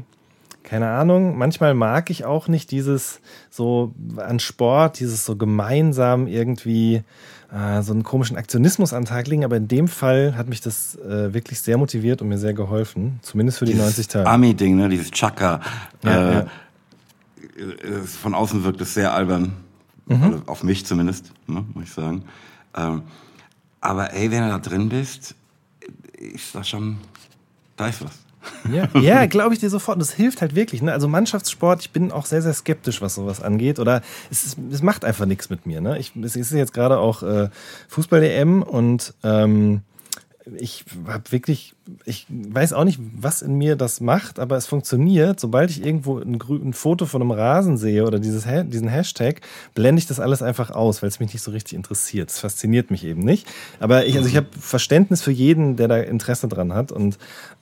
[0.66, 7.04] keine Ahnung, manchmal mag ich auch nicht dieses so an Sport, dieses so gemeinsam irgendwie
[7.54, 10.62] äh, so einen komischen Aktionismus an den Tag legen, aber in dem Fall hat mich
[10.62, 14.28] das äh, wirklich sehr motiviert und mir sehr geholfen, zumindest für die 90 Tage.
[14.28, 14.90] Ami-Ding, ne?
[14.90, 15.62] Dieses Chaka.
[16.04, 16.40] Ja, äh, ja.
[16.40, 19.54] äh, Von außen wirkt es sehr albern.
[20.08, 20.24] Mhm.
[20.24, 22.24] Also auf mich zumindest, ne, muss ich sagen.
[22.76, 23.04] Ähm,
[23.82, 25.36] aber ey, wenn du da drin bist,
[26.18, 26.98] ist das schon,
[27.78, 28.25] da ist was.
[28.72, 29.96] Ja, ja glaube ich dir sofort.
[29.96, 30.82] Und das hilft halt wirklich.
[30.82, 30.92] Ne?
[30.92, 33.80] Also Mannschaftssport, ich bin auch sehr, sehr skeptisch, was sowas angeht.
[33.80, 35.82] Oder es, ist, es macht einfach nichts mit mir.
[35.82, 35.98] Ne?
[36.00, 37.50] Ich, es ist jetzt gerade auch äh,
[37.90, 39.82] Fußball-EM und ähm,
[40.58, 41.74] ich habe wirklich,
[42.06, 45.40] ich weiß auch nicht, was in mir das macht, aber es funktioniert.
[45.40, 49.42] Sobald ich irgendwo ein, ein Foto von einem Rasen sehe oder dieses, diesen Hashtag,
[49.74, 52.30] blende ich das alles einfach aus, weil es mich nicht so richtig interessiert.
[52.30, 53.48] Es fasziniert mich eben nicht.
[53.80, 56.92] Aber ich, also ich habe Verständnis für jeden, der da Interesse dran hat.
[56.92, 57.18] Und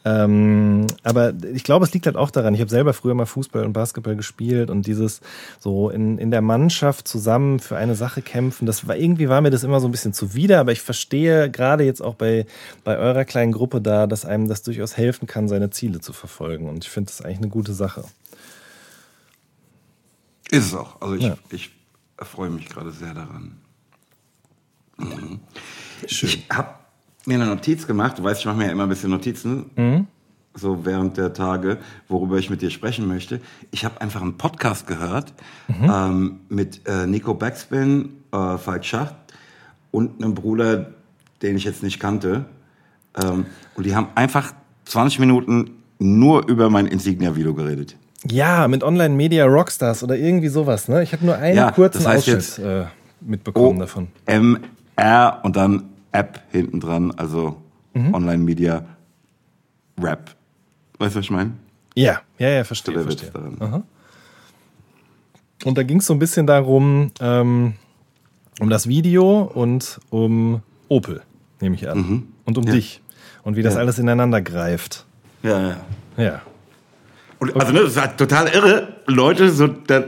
[0.06, 2.54] ähm, aber ich glaube, es liegt halt auch daran.
[2.54, 5.22] Ich habe selber früher mal Fußball und Basketball gespielt und dieses
[5.60, 9.50] so in, in der Mannschaft zusammen für eine Sache kämpfen, das war irgendwie war mir
[9.50, 12.46] das immer so ein bisschen zuwider, aber ich verstehe gerade jetzt auch bei,
[12.84, 16.68] bei eurer kleinen Gruppe da, dass einem das durchaus helfen kann, seine Ziele zu verfolgen.
[16.70, 18.04] Und ich finde das eigentlich eine gute Sache.
[20.52, 21.02] Ist es auch.
[21.02, 21.38] Also ich, Ja.
[21.50, 21.72] ich
[22.18, 23.58] erfreue mich gerade sehr daran.
[24.98, 25.40] Mhm.
[26.08, 26.30] Schön.
[26.30, 26.70] Ich habe
[27.26, 28.20] mir eine Notiz gemacht.
[28.20, 29.66] Du weißt, ich mache mir ja immer ein bisschen Notizen.
[29.76, 30.08] Mhm.
[30.56, 33.40] So während der Tage, worüber ich mit dir sprechen möchte.
[33.72, 35.34] Ich habe einfach einen Podcast gehört
[35.68, 35.92] Mhm.
[35.92, 39.16] ähm, mit äh, Nico Backspin, äh, Falk Schacht
[39.92, 40.92] und einem Bruder,
[41.42, 42.46] den ich jetzt nicht kannte.
[43.22, 43.46] Ähm,
[43.76, 44.54] und die haben einfach
[44.86, 47.96] 20 Minuten nur über mein Insignia-Video geredet.
[48.30, 50.88] Ja, mit Online Media Rockstars oder irgendwie sowas.
[50.88, 51.02] Ne?
[51.04, 52.86] Ich habe nur einen Ja, kurzen das heißt Ausschnitt jetzt- äh,
[53.22, 54.08] mitbekommen davon.
[54.26, 54.60] M
[54.96, 55.84] R und dann
[56.14, 57.58] App hinten dran, also
[57.96, 58.14] Mhm.
[58.16, 58.86] Online Media
[60.02, 60.34] Rap.
[60.98, 61.52] Weißt du, was ich meine?
[61.94, 62.96] Ja, ja, ja, verstehe.
[63.06, 63.84] Witz verstehe.
[65.66, 67.74] Und da ging es so ein bisschen darum, ähm,
[68.60, 71.22] um das Video und um Opel,
[71.62, 72.28] nehme ich an.
[72.46, 72.68] Und um Mhm.
[72.70, 72.74] Ja.
[72.74, 73.02] dich.
[73.44, 73.82] Und wie das Ja.
[73.82, 75.06] alles ineinander greift.
[75.44, 75.78] Ja, ja.
[76.18, 76.42] Ja.
[77.40, 80.04] Und, also, ne, das war total irre, Leute so, da,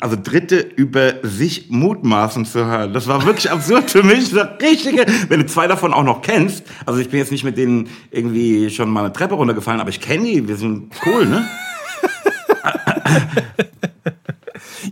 [0.00, 2.92] also Dritte über sich mutmaßen zu hören.
[2.92, 4.30] Das war wirklich absurd für mich.
[4.30, 6.64] Das richtige, wenn du zwei davon auch noch kennst.
[6.84, 10.00] Also ich bin jetzt nicht mit denen irgendwie schon mal eine Treppe runtergefallen, aber ich
[10.00, 10.48] kenne die.
[10.48, 11.46] Wir sind cool, ne?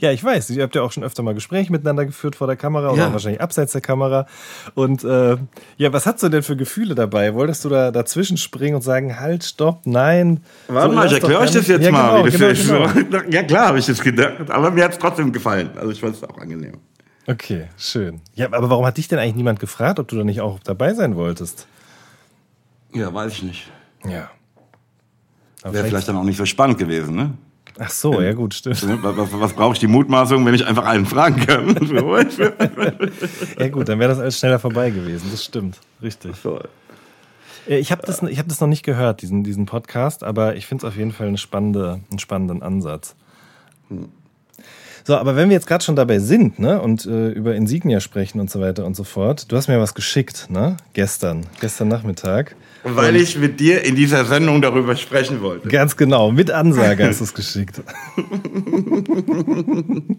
[0.04, 2.56] Ja, ich weiß, ihr habt ja auch schon öfter mal Gespräche miteinander geführt vor der
[2.56, 3.12] Kamera oder Ja.
[3.12, 4.26] wahrscheinlich abseits der Kamera.
[4.74, 5.38] Und äh,
[5.78, 7.32] ja, was hast du denn für Gefühle dabei?
[7.32, 10.42] Wolltest du da dazwischen springen und sagen, halt, stopp, nein?
[10.68, 13.18] Warte So, mal, ich erkläre euch das jetzt ja, mal, Genau, genau, genau.
[13.24, 13.30] So.
[13.30, 15.70] Ja, klar habe ich das gedacht, aber mir hat es trotzdem gefallen.
[15.76, 16.74] Also ich fand es auch angenehm.
[17.26, 18.20] Okay, schön.
[18.34, 20.92] Ja, aber warum hat dich denn eigentlich niemand gefragt, ob du da nicht auch dabei
[20.92, 21.66] sein wolltest?
[22.92, 23.72] Ja, weiß ich nicht.
[24.06, 24.30] Ja.
[25.64, 27.30] Wäre vielleicht dann auch nicht so spannend gewesen, ne?
[27.78, 28.82] Ach so, ja gut, stimmt.
[28.84, 28.98] Ne?
[29.02, 31.74] Was, was, was brauche ich die Mutmaßung, wenn ich einfach einen fragen kann?
[33.58, 35.28] Ja gut, dann wäre das alles schneller vorbei gewesen.
[35.30, 36.36] Das stimmt, richtig.
[36.36, 36.60] so.
[37.68, 40.66] Äh, Ich habe das, ich hab das noch nicht gehört, diesen, diesen Podcast, aber ich
[40.66, 43.16] finde es auf jeden Fall eine spannende, einen spannenden Ansatz.
[45.06, 48.40] So, aber wenn wir jetzt gerade schon dabei sind, ne, und äh, über Insignia sprechen
[48.40, 52.56] und so weiter und so fort, du hast mir was geschickt, ne, gestern, gestern Nachmittag.
[52.84, 55.68] Weil ich mit dir in dieser Sendung darüber sprechen wollte.
[55.68, 57.82] Ganz genau, mit Ansage hast du es geschickt.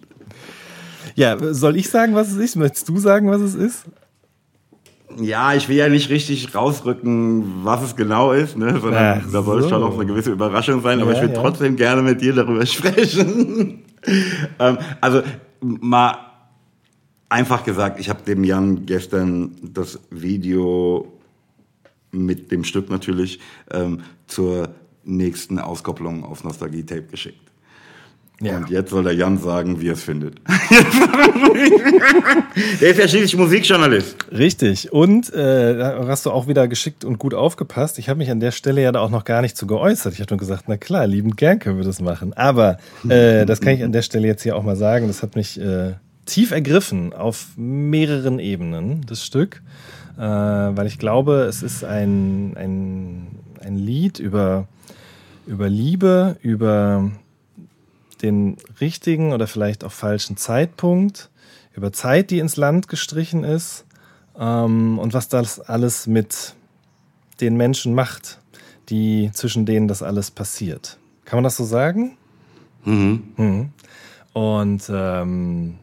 [1.15, 2.55] ja, soll ich sagen, was es ist?
[2.55, 3.85] Möchtest du sagen, was es ist?
[5.19, 8.79] Ja, ich will ja nicht richtig rausrücken, was es genau ist, ne?
[8.79, 9.69] sondern Ach da soll so.
[9.69, 11.41] schon auch eine gewisse Überraschung sein, aber Ja, ich will ja.
[11.41, 13.83] trotzdem gerne mit dir darüber sprechen.
[14.59, 15.21] ähm, also
[15.61, 16.17] mal
[17.29, 21.11] einfach gesagt, ich habe dem Jan gestern das Video
[22.11, 23.39] mit dem Stück natürlich
[23.71, 24.69] ähm, zur
[25.03, 27.51] nächsten Auskopplung auf Nostalgie Tape geschickt.
[28.41, 28.57] Ja.
[28.57, 30.41] Und jetzt soll der Jan sagen, wie er es findet.
[32.81, 34.17] der ist ja schließlich Musikjournalist.
[34.31, 34.91] Richtig.
[34.91, 37.97] Und äh, da hast du auch wieder geschickt und gut aufgepasst.
[37.97, 40.13] Ich habe mich an der Stelle ja da auch noch gar nicht zu geäußert.
[40.13, 42.33] Ich habe nur gesagt, na klar, liebend gern können wir das machen.
[42.33, 42.77] Aber
[43.07, 45.07] äh, das kann ich an der Stelle jetzt hier auch mal sagen.
[45.07, 45.93] Das hat mich äh,
[46.25, 49.61] tief ergriffen auf mehreren Ebenen, das Stück.
[50.17, 53.27] Äh, weil ich glaube, es ist ein, ein,
[53.63, 54.67] ein Lied über,
[55.47, 57.11] über Liebe, über
[58.25, 61.29] den richtigen oder vielleicht auch falschen Zeitpunkt,
[61.73, 63.85] über Zeit, die ins Land gestrichen ist
[64.37, 66.55] ähm, und was das alles mit
[67.41, 68.39] den Menschen macht,
[68.89, 70.97] die zwischen denen das alles passiert.
[71.25, 72.17] Kann man das so sagen?
[72.83, 73.23] Mhm.
[73.37, 73.69] mhm.
[74.33, 75.75] Und ähm,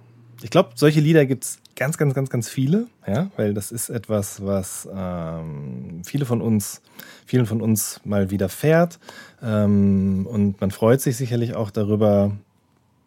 [0.43, 3.88] ich glaube, solche Lieder gibt es ganz, ganz, ganz, ganz viele, ja, weil das ist
[3.88, 6.82] etwas, was ähm, viele von uns,
[7.26, 8.99] vielen von uns mal widerfährt.
[9.43, 12.32] Ähm, und man freut sich sicherlich auch darüber,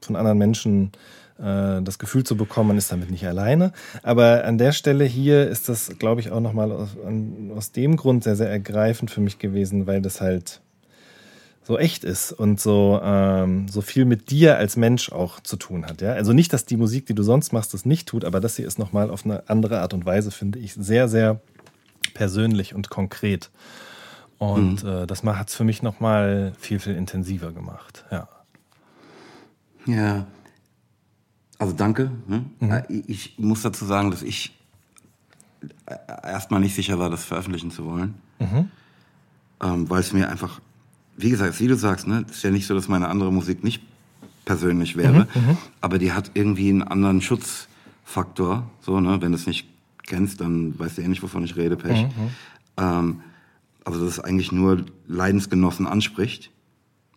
[0.01, 0.91] von anderen Menschen
[1.39, 3.73] äh, das Gefühl zu bekommen, man ist damit nicht alleine.
[4.03, 6.89] Aber an der Stelle hier ist das, glaube ich, auch nochmal aus,
[7.55, 10.61] aus dem Grund sehr, sehr ergreifend für mich gewesen, weil das halt
[11.65, 15.85] so echt ist und so, ähm, so viel mit dir als Mensch auch zu tun
[15.85, 16.01] hat.
[16.01, 16.13] Ja?
[16.13, 18.67] Also nicht, dass die Musik, die du sonst machst, das nicht tut, aber das hier
[18.67, 21.41] ist nochmal auf eine andere Art und Weise, finde ich, sehr, sehr
[22.13, 23.49] persönlich und konkret.
[24.37, 24.89] Und mhm.
[24.89, 28.05] äh, das hat es für mich nochmal viel, viel intensiver gemacht.
[28.11, 28.27] Ja.
[29.87, 30.27] Ja.
[31.57, 32.11] Also danke.
[32.27, 32.45] Ne?
[32.59, 32.71] Mhm.
[32.71, 34.55] Äh, ich muss dazu sagen, dass ich
[35.87, 38.15] äh, erstmal nicht sicher war, das veröffentlichen zu wollen.
[38.37, 38.69] Mhm.
[39.63, 40.59] Ähm, weil es mir einfach
[41.17, 43.81] wie gesagt, wie du sagst, ne, ist ja nicht so, dass meine andere Musik nicht
[44.43, 48.69] persönlich wäre, mhm, mhm, aber die hat irgendwie einen anderen Schutzfaktor.
[48.81, 49.67] So, ne, wenn du es nicht
[50.05, 52.03] kennst, dann weißt du eh nicht, wovon ich rede, Pech.
[52.03, 52.29] Mhm, mhm.
[52.77, 53.21] ähm,
[53.83, 56.51] also dass es eigentlich nur Leidensgenossen anspricht.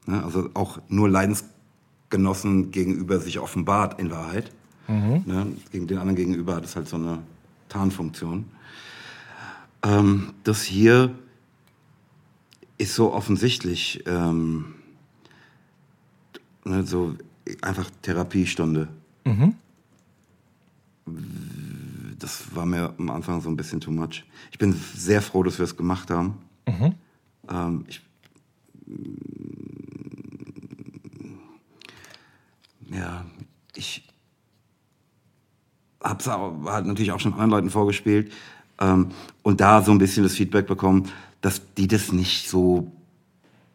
[0.07, 4.51] Ne, also auch nur Leidensgenossen gegenüber sich offenbart in Wahrheit.
[4.86, 5.22] Mhm.
[5.26, 7.18] Ne, gegen den anderen gegenüber hat es halt so eine
[7.68, 8.46] Tarnfunktion.
[9.82, 11.14] Ähm, das hier
[12.79, 14.05] ist so offensichtlich.
[14.07, 14.74] Ähm,
[16.64, 17.16] ne, so
[17.62, 18.89] einfach Therapiestunde.
[19.24, 19.55] Mhm.
[22.18, 24.24] Das war mir am Anfang so ein bisschen too much.
[24.51, 26.39] Ich bin sehr froh, dass wir es gemacht haben.
[26.66, 26.95] Mhm.
[27.49, 28.03] Ähm, ich,
[32.91, 33.24] ja,
[33.74, 34.07] ich
[36.03, 38.33] habe es halt natürlich auch schon anderen Leuten vorgespielt
[38.81, 39.09] ähm,
[39.43, 41.11] und da so ein bisschen das Feedback bekommen,
[41.41, 42.91] dass die das nicht so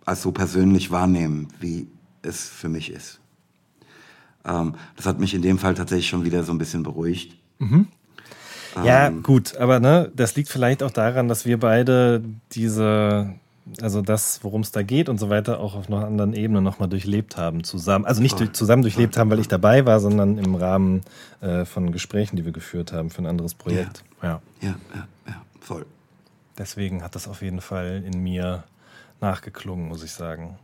[0.05, 1.87] als so persönlich wahrnehmen, wie
[2.21, 3.19] es für mich ist.
[4.45, 7.35] Ähm, das hat mich in dem Fall tatsächlich schon wieder so ein bisschen beruhigt.
[7.59, 7.87] Mhm.
[8.83, 13.35] Ja, ähm, gut, aber ne, das liegt vielleicht auch daran, dass wir beide diese,
[13.81, 16.89] also das, worum es da geht und so weiter, auch auf einer anderen Ebene nochmal
[16.89, 18.05] durchlebt haben zusammen.
[18.05, 21.01] Also nicht durch, zusammen durchlebt haben, weil ich dabei war, sondern im Rahmen
[21.41, 24.03] äh, von Gesprächen, die wir geführt haben für ein anderes Projekt.
[24.21, 25.85] Ja, ja, ja, ja, ja voll.
[26.57, 28.63] Deswegen hat das auf jeden Fall in mir
[29.21, 30.57] nachgeklungen, muss ich sagen.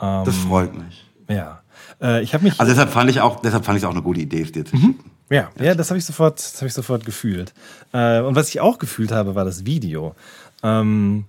[0.00, 1.06] Ähm, das freut mich.
[1.28, 1.62] Ja.
[2.00, 2.58] Äh, ich mich.
[2.58, 4.96] Also deshalb fand ich auch, deshalb fand ich auch eine gute Idee, dir zu mhm.
[5.30, 7.54] Ja, ja, das habe ich sofort, das habe ich sofort gefühlt.
[7.92, 10.16] Äh, und was ich auch gefühlt habe, war das Video.
[10.64, 11.24] Ähm,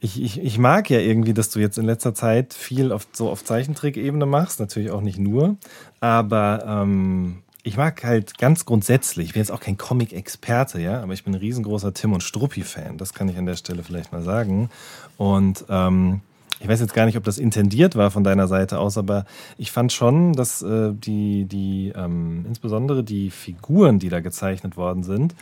[0.00, 3.30] ich, ich, ich mag ja irgendwie, dass du jetzt in letzter Zeit viel auf, so
[3.30, 5.56] auf Zeichentrickebene machst, natürlich auch nicht nur,
[6.00, 11.14] aber ähm, ich mag halt ganz grundsätzlich, ich bin jetzt auch kein Comic-Experte, ja, aber
[11.14, 12.96] ich bin ein riesengroßer Tim und Struppi-Fan.
[12.96, 14.70] Das kann ich an der Stelle vielleicht mal sagen.
[15.16, 16.20] Und ähm,
[16.60, 19.26] ich weiß jetzt gar nicht, ob das intendiert war von deiner Seite aus, aber
[19.58, 25.02] ich fand schon, dass äh, die, die ähm, insbesondere die Figuren, die da gezeichnet worden
[25.02, 25.34] sind,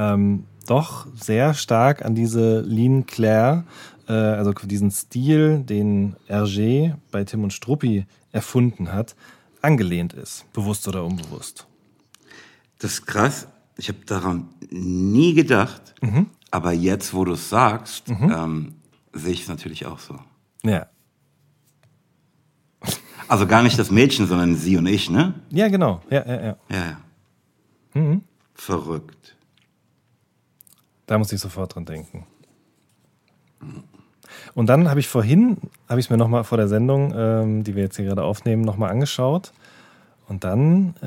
[0.00, 3.62] ähm, doch sehr stark an diese Lean Claire,
[4.08, 9.14] äh, also diesen Stil, den Hergé bei Tim und Struppi erfunden hat,
[9.62, 11.66] angelehnt ist, bewusst oder unbewusst.
[12.78, 13.48] Das ist krass.
[13.76, 15.94] Ich habe daran nie gedacht.
[16.00, 16.26] Mhm.
[16.50, 18.32] Aber jetzt, wo du es sagst, mhm.
[18.32, 18.74] ähm,
[19.12, 20.18] sehe ich es natürlich auch so.
[20.64, 20.86] Ja.
[23.26, 25.34] Also gar nicht das Mädchen, sondern sie und ich, ne?
[25.50, 26.00] Ja, genau.
[26.08, 26.56] Ja, ja, ja.
[26.70, 27.00] Ja, ja.
[28.00, 28.22] Mhm.
[28.54, 29.36] Verrückt.
[31.06, 32.26] Da muss ich sofort dran denken.
[34.58, 35.56] Und dann habe ich vorhin,
[35.88, 38.62] habe ich es mir nochmal vor der Sendung, ähm, die wir jetzt hier gerade aufnehmen,
[38.62, 39.52] nochmal angeschaut.
[40.26, 41.06] Und dann äh,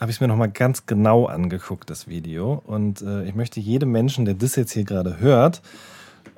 [0.00, 2.64] habe ich es mir nochmal ganz genau angeguckt, das Video.
[2.66, 5.62] Und äh, ich möchte jedem Menschen, der das jetzt hier gerade hört,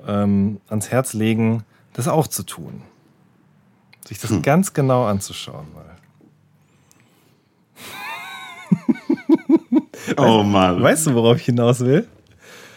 [0.07, 1.63] ähm, ans Herz legen,
[1.93, 2.83] das auch zu tun.
[4.07, 4.43] sich das hm.
[4.43, 5.85] ganz genau anzuschauen mal.
[10.17, 10.83] oh Mann.
[10.83, 12.07] Weißt du, worauf ich hinaus will?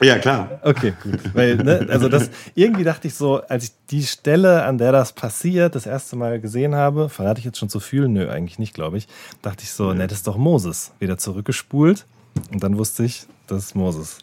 [0.00, 0.60] Ja, klar.
[0.62, 1.34] Okay, gut.
[1.34, 5.12] Weil, ne, also das, irgendwie dachte ich so, als ich die Stelle, an der das
[5.12, 8.08] passiert, das erste Mal gesehen habe, verrate ich jetzt schon zu viel?
[8.08, 9.08] Nö, eigentlich nicht, glaube ich.
[9.42, 9.94] Dachte ich so, ja.
[9.94, 10.92] ne, das ist doch Moses.
[10.98, 12.04] Wieder zurückgespult.
[12.52, 14.18] Und dann wusste ich, das ist Moses.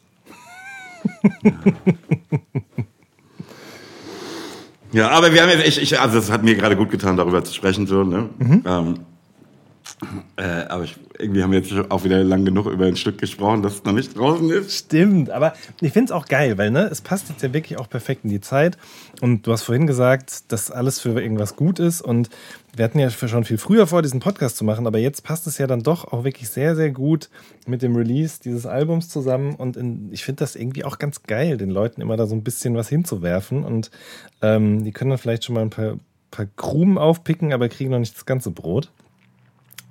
[4.93, 7.43] Ja, aber wir haben jetzt, ich, ich, also es hat mir gerade gut getan, darüber
[7.43, 8.29] zu sprechen, so, ne?
[8.37, 8.63] Mhm.
[8.65, 8.99] Ähm,
[10.37, 13.61] äh, aber ich, irgendwie haben wir jetzt auch wieder lang genug über ein Stück gesprochen,
[13.61, 14.71] das noch nicht draußen ist.
[14.71, 17.89] Stimmt, aber ich finde es auch geil, weil ne, es passt jetzt ja wirklich auch
[17.89, 18.77] perfekt in die Zeit.
[19.21, 22.01] Und du hast vorhin gesagt, dass alles für irgendwas gut ist.
[22.01, 22.29] Und
[22.75, 25.57] wir hatten ja schon viel früher vor, diesen Podcast zu machen, aber jetzt passt es
[25.57, 27.29] ja dann doch auch wirklich sehr, sehr gut
[27.67, 29.55] mit dem Release dieses Albums zusammen.
[29.55, 32.43] Und in, ich finde das irgendwie auch ganz geil, den Leuten immer da so ein
[32.43, 33.63] bisschen was hinzuwerfen.
[33.63, 33.91] Und
[34.41, 35.97] ähm, die können dann vielleicht schon mal ein paar,
[36.31, 38.91] paar Krumen aufpicken, aber kriegen noch nicht das ganze Brot.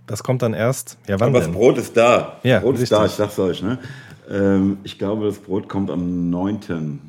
[0.06, 0.98] Das kommt dann erst.
[1.06, 1.50] Ja, wann Aber denn?
[1.50, 2.38] das Brot ist da.
[2.42, 3.62] Ja, Brot ist da, ich sag's euch.
[3.62, 3.78] Ne?
[4.30, 7.00] Ähm, ich glaube, das Brot kommt am 9.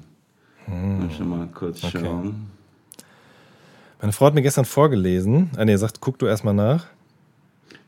[0.66, 1.00] Hm.
[1.00, 2.00] Mal schon mal kurz okay.
[2.02, 2.50] schauen.
[4.00, 5.50] Meine Frau hat mir gestern vorgelesen.
[5.58, 6.86] Ah, nee, sagt, guck du erstmal nach.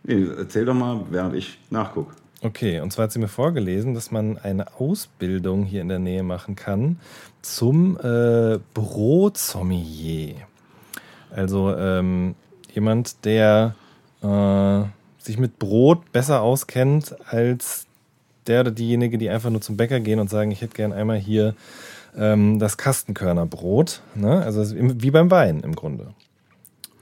[0.03, 2.14] Nee, erzähl doch mal, während ich nachgucke.
[2.41, 6.22] Okay, und zwar hat sie mir vorgelesen, dass man eine Ausbildung hier in der Nähe
[6.24, 6.99] machen kann
[7.41, 10.36] zum äh, Brotsommelier.
[11.32, 12.36] Also ähm,
[12.74, 13.76] jemand, der
[14.26, 14.84] äh,
[15.19, 17.86] sich mit Brot besser auskennt als
[18.47, 21.17] der oder diejenige, die einfach nur zum Bäcker gehen und sagen, ich hätte gern einmal
[21.17, 21.55] hier
[22.17, 24.01] ähm, das Kastenkörnerbrot.
[24.13, 24.41] Ne?
[24.41, 26.13] Also wie beim Wein im Grunde.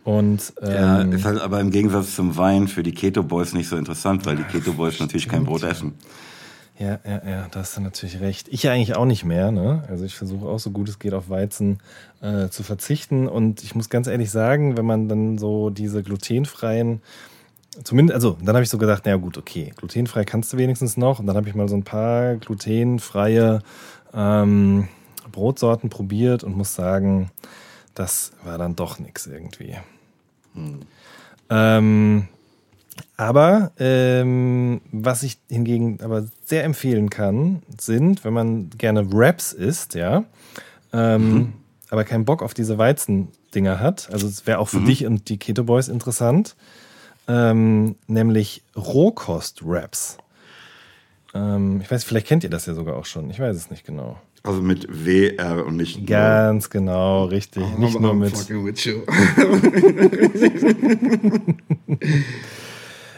[0.03, 3.69] Und, ähm, ja, ist halt aber im Gegensatz zum Wein für die Keto Boys nicht
[3.69, 5.93] so interessant, weil die Keto Boys natürlich kein Brot essen.
[6.79, 8.47] Ja, ja, ja, da hast du natürlich recht.
[8.49, 9.51] Ich ja eigentlich auch nicht mehr.
[9.51, 9.83] Ne?
[9.87, 11.79] Also ich versuche auch so gut es geht auf Weizen
[12.21, 13.27] äh, zu verzichten.
[13.27, 17.01] Und ich muss ganz ehrlich sagen, wenn man dann so diese glutenfreien,
[17.83, 21.19] zumindest, also dann habe ich so gedacht, naja gut, okay, glutenfrei kannst du wenigstens noch.
[21.19, 23.61] Und dann habe ich mal so ein paar glutenfreie
[24.13, 24.87] ähm,
[25.31, 27.29] Brotsorten probiert und muss sagen,
[27.93, 29.77] das war dann doch nichts irgendwie.
[30.55, 30.79] Hm.
[31.49, 32.27] Ähm,
[33.23, 39.95] aber ähm, was ich hingegen aber sehr empfehlen kann, sind, wenn man gerne Wraps isst,
[39.95, 40.25] ja,
[40.91, 41.53] ähm, mhm.
[41.89, 44.85] aber keinen Bock auf diese Weizendinger hat, also es wäre auch für mhm.
[44.85, 46.57] dich und die Keto Boys interessant,
[47.29, 50.17] ähm, nämlich Rohkost-Wraps.
[51.33, 53.29] Ähm, ich weiß, vielleicht kennt ihr das ja sogar auch schon.
[53.29, 54.17] Ich weiß es nicht genau.
[54.43, 57.63] Also mit WR und nicht Ganz genau, richtig.
[57.63, 58.33] Oh, nicht nur mit.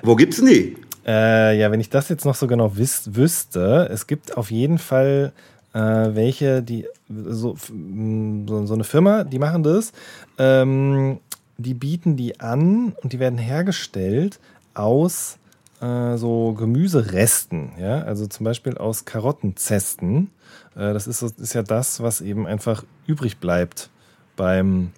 [0.06, 0.78] Wo gibt's denn die?
[1.06, 4.78] Äh, ja, wenn ich das jetzt noch so genau wüs wüsste, es gibt auf jeden
[4.78, 5.34] Fall
[5.74, 9.93] äh, welche, die so, so, so, eine Firma, die machen das.
[10.38, 11.20] Ähm,
[11.58, 14.39] die bieten die an und die werden hergestellt
[14.74, 15.38] aus
[15.82, 20.30] äh, so Gemüseresten, ja, also zum Beispiel aus Karottenzesten.
[20.76, 23.89] Äh, das ist, ist ja das, was eben einfach übrig bleibt
[24.36, 24.91] beim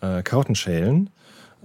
[0.00, 1.10] äh, Karottenschälen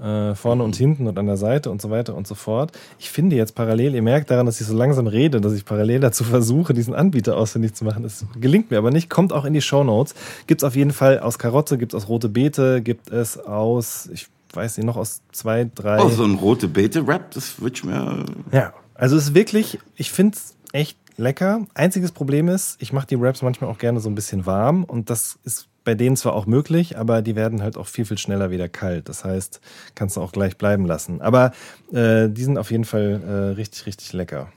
[0.01, 2.71] äh, vorne und hinten und an der Seite und so weiter und so fort.
[2.99, 5.99] Ich finde jetzt parallel, ihr merkt daran, dass ich so langsam rede, dass ich parallel
[5.99, 8.05] dazu versuche, diesen Anbieter ausfindig zu machen.
[8.05, 10.15] Es gelingt mir aber nicht, kommt auch in die Show Notes.
[10.47, 14.09] Gibt es auf jeden Fall aus Karotte, gibt es aus rote Beete, gibt es aus,
[14.13, 16.03] ich weiß nicht, noch aus zwei, drei.
[16.03, 18.25] Oh, so ein rote Beete-Rap, das wird mir.
[18.51, 21.65] Ja, also es ist wirklich, ich finde es echt lecker.
[21.73, 25.09] Einziges Problem ist, ich mache die Wraps manchmal auch gerne so ein bisschen warm und
[25.09, 28.51] das ist bei denen zwar auch möglich, aber die werden halt auch viel, viel schneller
[28.51, 29.09] wieder kalt.
[29.09, 29.59] Das heißt,
[29.95, 31.19] kannst du auch gleich bleiben lassen.
[31.19, 31.51] Aber
[31.91, 34.51] äh, die sind auf jeden Fall äh, richtig, richtig lecker.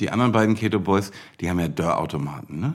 [0.00, 2.74] Die anderen beiden Keto Boys, die haben ja Dörrautomaten, ne?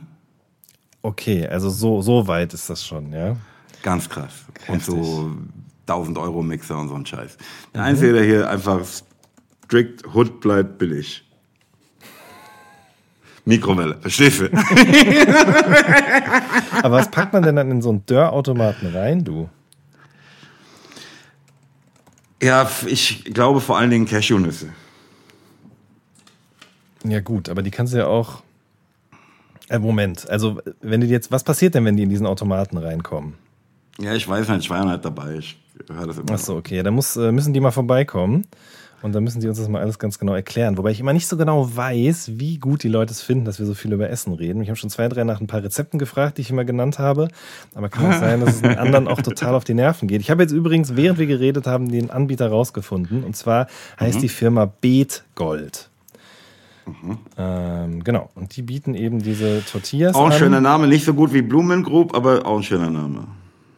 [1.02, 3.36] Okay, also so, so weit ist das schon, ja?
[3.82, 4.46] Ganz krass.
[4.54, 4.70] Kräftig.
[4.70, 5.32] Und so
[5.88, 7.36] 1000 Euro Mixer und so ein Scheiß.
[7.74, 7.88] Der mhm.
[7.88, 8.86] Einzige, der hier einfach
[9.66, 11.26] strikt Hood bleibt billig.
[13.46, 14.46] Mikrowelle, verstehst du?
[16.82, 19.50] Aber was packt man denn dann in so einen Dörrautomaten rein, du?
[22.41, 24.70] Ja, ich glaube vor allen Dingen Cashewnüsse.
[27.06, 28.44] Ja, gut, aber die kannst du ja auch.
[29.70, 31.32] Äh, Moment, also, wenn die jetzt.
[31.32, 33.36] Was passiert denn, wenn die in diesen Automaten reinkommen?
[34.00, 35.36] Ja, ich weiß nicht, ich war ja nicht dabei.
[35.36, 35.58] Ich
[35.89, 36.32] höre das immer.
[36.32, 38.46] Achso, okay, dann muss, äh, müssen die mal vorbeikommen.
[39.04, 40.78] Und dann müssen sie uns das mal alles ganz genau erklären.
[40.78, 43.66] Wobei ich immer nicht so genau weiß, wie gut die Leute es finden, dass wir
[43.66, 44.62] so viel über Essen reden.
[44.62, 47.28] Ich habe schon zwei, drei nach ein paar Rezepten gefragt, die ich immer genannt habe.
[47.76, 50.22] Aber kann auch sein, dass es den anderen auch total auf die Nerven geht.
[50.22, 53.26] Ich habe jetzt übrigens, während wir geredet haben, den Anbieter rausgefunden.
[53.26, 53.68] Und zwar
[53.99, 54.22] heißt mhm.
[54.22, 55.89] die Firma Beetgold.
[56.86, 57.18] Mhm.
[57.38, 58.30] Ähm, genau.
[58.36, 60.16] Und die bieten eben diese Tortillas.
[60.16, 60.38] Auch ein an.
[60.38, 63.28] schöner Name, nicht so gut wie Blumen Group, aber auch ein schöner Name.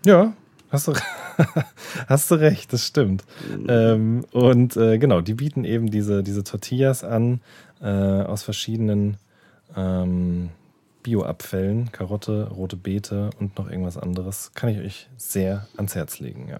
[0.05, 0.33] Ja,
[0.69, 0.93] hast du,
[2.07, 3.23] Hast du recht, das stimmt.
[3.67, 7.41] Ähm, und äh, genau, die bieten eben diese, diese Tortillas an
[7.81, 9.17] äh, aus verschiedenen
[9.75, 10.49] ähm,
[11.03, 14.51] Bioabfällen, Karotte, rote Beete und noch irgendwas anderes.
[14.55, 16.59] Kann ich euch sehr ans Herz legen, ja.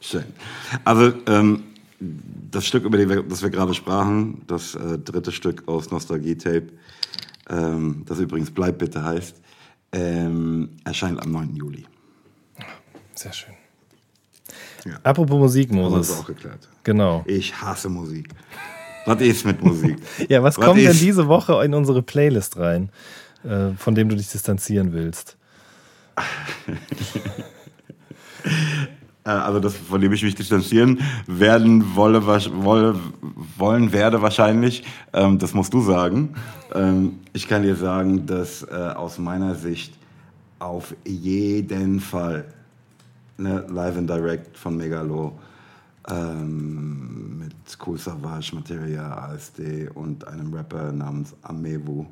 [0.00, 0.24] Schön.
[0.84, 1.64] Also ähm,
[2.50, 6.68] das Stück, über das wir gerade sprachen, das äh, dritte Stück aus Nostalgie-Tape,
[7.50, 9.40] ähm, das übrigens Bleib bitte heißt,
[9.92, 11.56] ähm, erscheint am 9.
[11.56, 11.86] Juli.
[13.14, 13.54] Sehr schön.
[14.84, 14.98] Ja.
[15.02, 16.10] Apropos Musik, Das Moses.
[16.10, 16.68] ist auch geklärt.
[16.82, 17.22] Genau.
[17.26, 18.28] Ich hasse Musik.
[19.06, 19.96] Was ist mit Musik?
[20.28, 21.00] Ja, was, Was kommt denn ist?
[21.00, 22.90] diese Woche in unsere Playlist rein,
[23.44, 25.36] äh, von dem du dich distanzieren willst?
[29.26, 32.94] Äh, also das, von dem ich mich distanzieren werden wolle, wolle
[33.56, 34.84] wollen werde wahrscheinlich,
[35.14, 36.34] ähm, das musst du sagen.
[36.74, 39.94] Ähm, ich kann dir sagen, dass äh, aus meiner Sicht
[40.58, 42.44] auf jeden Fall
[43.36, 45.38] ne, Live and Direct von Megalo
[46.08, 47.54] ähm, mit
[47.84, 52.06] Cool Savage, Materia, ASD und einem Rapper namens Amewu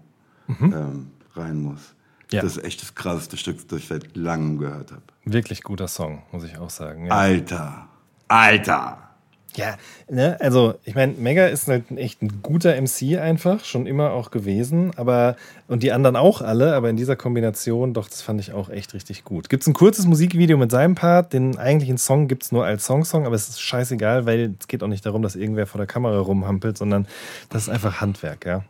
[0.61, 1.95] ähm, rein muss.
[2.31, 2.43] Ja.
[2.43, 5.03] Das ist echt das krasseste Stück, das ich seit langem gehört habe.
[5.25, 7.07] Wirklich guter Song, muss ich auch sagen.
[7.07, 7.89] Ja, Alter.
[8.29, 9.12] Alter.
[9.57, 9.77] Ja
[10.09, 14.31] ne, also ich meine, Mega ist halt echt ein guter MC einfach, schon immer auch
[14.31, 15.37] gewesen, aber
[15.69, 18.95] und die anderen auch alle, aber in dieser Kombination, doch, das fand ich auch echt
[18.95, 19.49] richtig gut.
[19.49, 22.85] Gibt es ein kurzes Musikvideo mit seinem Part, den eigentlichen Song gibt es nur als
[22.87, 25.87] Song-Song, aber es ist scheißegal, weil es geht auch nicht darum, dass irgendwer vor der
[25.87, 27.07] Kamera rumhampelt, sondern
[27.51, 28.65] das ist einfach Handwerk, ja.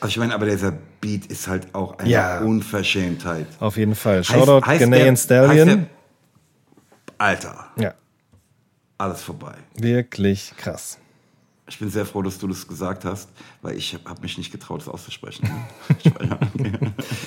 [0.00, 2.38] Also ich meine, aber dieser Beat ist halt auch eine Ja.
[2.40, 3.46] Unverschämtheit.
[3.58, 4.22] Auf jeden Fall.
[4.22, 5.66] Shoutout heißt Ghanaian Stallion.
[5.66, 5.78] der-
[7.18, 7.94] Alter, ja,
[8.98, 9.54] alles vorbei.
[9.76, 10.98] wirklich krass.
[11.70, 13.28] Ich bin sehr froh, dass du das gesagt hast,
[13.60, 15.48] weil ich habe hab mich nicht getraut, das auszusprechen.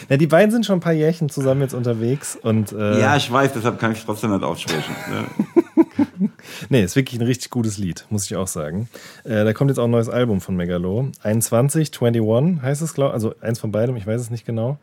[0.10, 3.32] Ja, die beiden sind schon ein paar Jährchen zusammen jetzt unterwegs und äh, ja, ich
[3.32, 4.96] weiß, deshalb kann ich es trotzdem nicht aussprechen.
[5.10, 6.30] Ne?
[6.70, 8.90] nee, ist wirklich ein richtig gutes Lied, muss ich auch sagen.
[9.24, 11.10] Äh, da kommt jetzt auch ein neues Album von Megalo.
[11.24, 14.78] 21, 21 heißt es, glaube Also eins von beidem, ich weiß es nicht genau.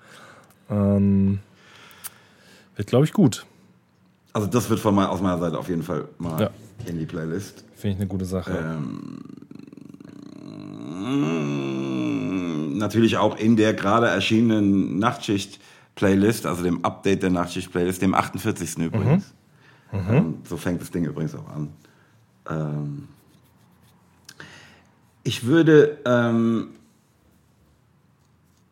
[0.71, 1.41] Ähm,
[2.77, 3.45] wird, glaube ich, gut.
[4.33, 6.51] Also das wird von mein, aus meiner Seite auf jeden Fall mal Ja.
[6.89, 7.65] In die Playlist.
[7.75, 8.53] Finde ich eine gute Sache.
[8.53, 9.21] Ähm,
[12.79, 18.79] Natürlich auch in der gerade erschienenen Nachtschicht-Playlist, also dem Update der Nachtschicht-Playlist, dem 48.
[18.79, 19.35] übrigens.
[19.93, 21.69] Ähm, so fängt das Ding übrigens auch an.
[22.49, 23.09] Ähm,
[25.25, 26.69] ich würde ähm,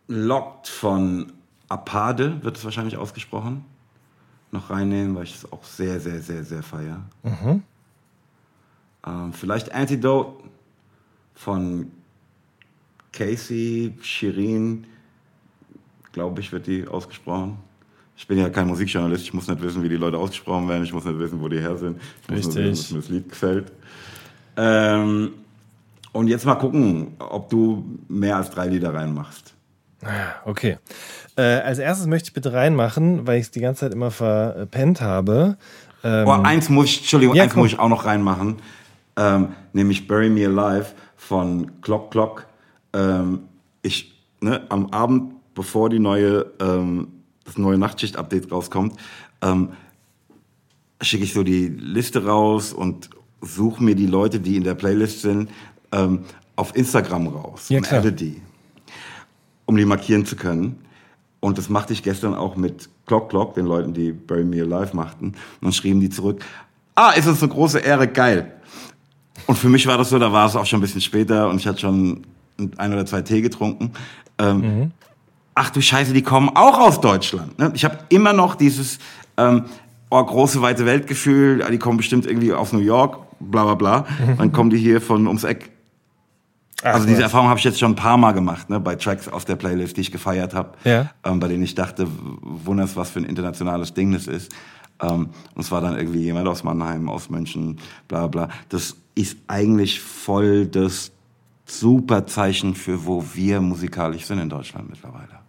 [0.08, 1.32] Locked von
[1.68, 3.64] Apade, wird es wahrscheinlich ausgesprochen,
[4.52, 7.02] noch reinnehmen, weil ich es auch sehr, sehr, sehr, sehr feiere.
[9.06, 10.42] Ähm, vielleicht Antidote
[11.34, 11.90] von
[13.12, 14.86] Casey, Shirin,
[16.12, 17.58] glaube ich, wird die ausgesprochen.
[18.16, 20.92] Ich bin ja kein Musikjournalist, ich muss nicht wissen, wie die Leute ausgesprochen werden, ich
[20.92, 22.00] muss nicht wissen, wo die her sind.
[22.22, 22.70] Ich muss nur Richtig.
[22.70, 23.72] wissen, dass mir das Lied gefällt.
[24.56, 25.32] Ähm,
[26.12, 29.52] und jetzt mal gucken, ob du mehr als drei Lieder reinmachst.
[30.46, 30.78] Okay.
[31.36, 35.00] Äh, als erstes möchte ich bitte reinmachen, weil ich es die ganze Zeit immer verpennt
[35.02, 35.58] habe.
[36.02, 37.62] Ähm, Oh, eins muss ich, Entschuldigung, Ja, eins komm.
[37.64, 38.56] muss ich auch noch reinmachen,
[39.16, 42.46] ähm, nämlich Bury Me Alive von Clock Clock.
[42.92, 43.40] Ähm,
[43.82, 47.08] ich, ne, am Abend, bevor die neue, ähm,
[47.44, 48.94] das neue Nachtschicht-Update rauskommt,
[49.42, 49.70] ähm,
[51.00, 53.10] schicke ich so die Liste raus und
[53.40, 55.50] suche mir die Leute, die in der Playlist sind,
[55.92, 56.20] ähm,
[56.56, 58.02] auf Instagram raus Ja, und klar.
[58.02, 58.40] die,
[59.66, 60.78] um die markieren zu können.
[61.40, 64.96] Und das machte ich gestern auch mit Clock Clock, den Leuten, die Bury Me Alive
[64.96, 65.26] machten.
[65.26, 66.42] Und dann schrieben die zurück,
[66.94, 68.52] ah, ist es eine große Ehre, geil.
[69.46, 71.60] Und für mich war das so, da war es auch schon ein bisschen später und
[71.60, 72.22] ich hatte schon
[72.76, 73.92] ein oder zwei Tee getrunken.
[74.38, 74.92] Ähm,
[75.58, 77.58] Ach du Scheiße, die kommen auch aus Deutschland.
[77.58, 77.70] Ne?
[77.74, 78.98] Ich habe immer noch dieses
[79.38, 79.64] ähm,
[80.10, 84.06] oh, große, weite Weltgefühl, die kommen bestimmt irgendwie aus New York, bla bla bla.
[84.36, 85.70] Dann kommen die hier von ums Eck.
[86.82, 89.46] Also diese Erfahrung habe ich jetzt schon ein paar Mal gemacht, ne, bei Tracks auf
[89.46, 91.10] der Playlist, die ich gefeiert habe, Ja.
[91.24, 92.06] ähm, bei denen ich dachte,
[92.42, 94.52] wunders, was für ein internationales Ding das ist.
[95.00, 97.78] Ähm, und es war dann irgendwie jemand aus Mannheim, aus München,
[98.08, 98.48] bla bla.
[98.68, 101.10] Das ist eigentlich voll das
[101.64, 105.40] super Zeichen für wo wir musikalisch sind in Deutschland mittlerweile.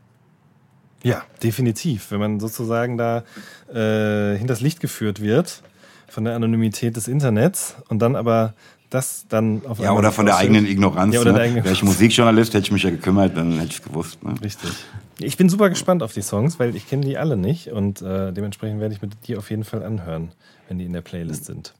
[1.04, 2.10] Ja, definitiv.
[2.10, 3.24] Wenn man sozusagen da
[3.72, 5.62] äh, hinters Licht geführt wird
[6.08, 8.56] von der Anonymität des Internets und dann aber
[8.90, 11.14] das dann auf Ja, oder von der eigenen Ignoranz.
[11.14, 11.38] Ja, oder ne?
[11.38, 14.24] der eigenen Wäre ich Musikjournalist, hätte ich mich ja gekümmert, dann hätte ich es gewusst.
[14.24, 14.34] Ne?
[14.42, 14.72] Richtig.
[15.20, 18.32] Ich bin super gespannt auf die Songs, weil ich kenne die alle nicht und äh,
[18.32, 20.32] dementsprechend werde ich mir die auf jeden Fall anhören,
[20.68, 21.74] wenn die in der Playlist sind.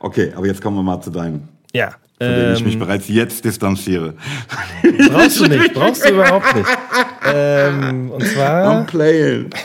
[0.00, 1.90] Okay, aber jetzt kommen wir mal zu deinen, Ja.
[2.18, 4.14] von denen ich mich ähm, bereits jetzt distanziere.
[5.10, 6.68] brauchst du nicht, brauchst du überhaupt nicht.
[7.32, 9.50] Ähm, und zwar I'm playing.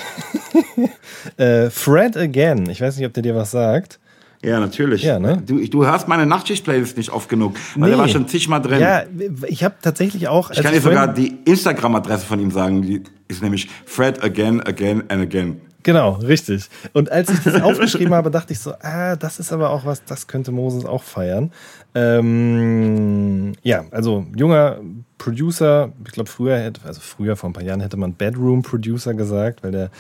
[1.37, 3.97] Äh, Fred Again, ich weiß nicht, ob der dir was sagt.
[4.43, 5.03] Ja, natürlich.
[5.03, 5.41] Ja, ne?
[5.43, 8.81] du, du hörst meine Nachtschicht-Playlist nicht oft genug, weil der war schon zigmal drin.
[8.81, 9.03] Ja,
[9.47, 10.51] ich habe tatsächlich auch.
[10.51, 15.03] ich kann dir sogar die Instagram-Adresse von ihm sagen, die ist nämlich Fred Again, Again
[15.07, 15.61] and Again.
[15.83, 16.69] Genau, richtig.
[16.93, 20.03] Und als ich das aufgeschrieben habe, dachte ich so, ah, das ist aber auch was,
[20.05, 21.51] das könnte Moses auch feiern.
[21.93, 24.79] Ähm, ja, also junger
[25.17, 29.13] Producer, ich glaube früher hätte, also früher vor ein paar Jahren hätte man Bedroom Producer
[29.13, 29.91] gesagt, weil der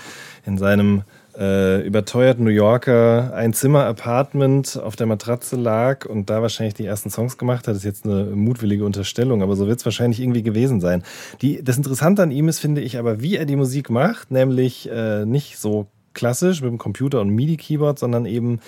[0.45, 1.03] in seinem
[1.37, 7.37] äh, überteuert New Yorker Einzimmer-Apartment auf der Matratze lag und da wahrscheinlich die ersten Songs
[7.37, 7.69] gemacht hat.
[7.69, 11.03] Das ist jetzt eine mutwillige Unterstellung, aber so wird es wahrscheinlich irgendwie gewesen sein.
[11.41, 14.89] Die, das Interessante an ihm ist, finde ich, aber wie er die Musik macht, nämlich
[14.91, 18.59] äh, nicht so klassisch mit dem Computer und MIDI-Keyboard, sondern eben,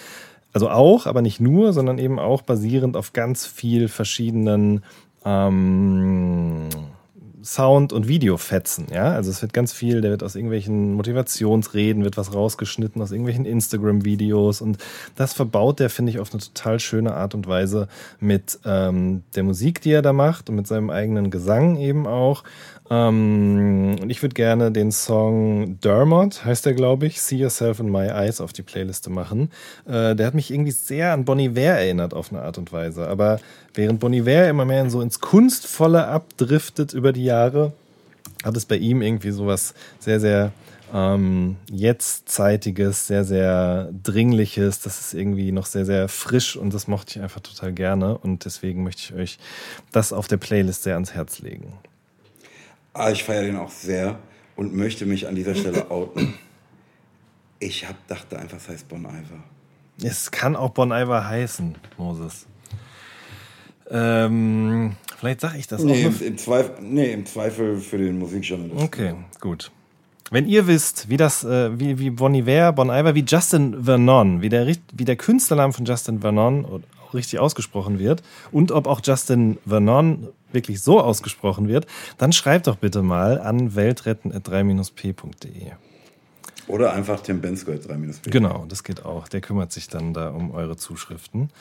[0.54, 4.84] also auch, aber nicht nur, sondern eben auch basierend auf ganz viel verschiedenen
[5.24, 6.70] ähm,
[7.46, 9.12] Sound- und Videofetzen, ja.
[9.12, 13.46] Also es wird ganz viel, der wird aus irgendwelchen Motivationsreden, wird was rausgeschnitten, aus irgendwelchen
[13.46, 14.78] Instagram-Videos und
[15.16, 17.88] das verbaut der, finde ich, auf eine total schöne Art und Weise
[18.20, 22.44] mit ähm, der Musik, die er da macht und mit seinem eigenen Gesang eben auch.
[22.90, 27.92] Ähm, und ich würde gerne den Song Dermot, heißt der, glaube ich, See Yourself in
[27.92, 29.50] My Eyes auf die Playliste machen.
[29.88, 33.08] Äh, der hat mich irgendwie sehr an Bonnie Iver erinnert auf eine Art und Weise.
[33.08, 33.40] Aber
[33.74, 37.74] während Bonnie Iver immer mehr so ins Kunstvolle abdriftet über die Jahre,
[38.44, 40.52] hat es bei ihm irgendwie sowas sehr, sehr
[40.94, 44.82] ähm, jetztzeitiges, sehr, sehr dringliches.
[44.82, 48.16] Das ist irgendwie noch sehr, sehr frisch und das mochte ich einfach total gerne.
[48.18, 49.40] Und deswegen möchte ich euch
[49.92, 51.74] das auf der Playlist sehr ans Herz legen.
[52.98, 54.18] Ah, ich feiere den auch sehr
[54.56, 56.34] und möchte mich an dieser Stelle outen.
[57.60, 59.44] Ich hab, dachte einfach, es heißt Bon Iver.
[60.02, 62.48] Es kann auch Bon Iver heißen, Moses.
[63.92, 66.22] Ähm, vielleicht sage ich das nee, auch.
[66.22, 68.86] Im, im, Zweifel, nee, im Zweifel für den Musikjournalisten.
[68.86, 69.72] Okay, gut.
[70.32, 74.42] Wenn ihr wisst, wie das, äh, wie, wie Bon Iver, Bon Iver, wie Justin Vernon,
[74.42, 76.82] wie der, wie der Künstlername von Justin Vernon
[77.14, 81.86] richtig ausgesprochen wird und ob auch Justin Vernon wirklich so ausgesprochen wird,
[82.18, 85.72] dann schreibt doch bitte mal an weltretten.3-p.de.
[86.68, 88.32] Oder einfach Tim Bensko 3-p.
[88.32, 89.28] Genau, das geht auch.
[89.28, 91.52] Der kümmert sich dann da um eure Zuschriften.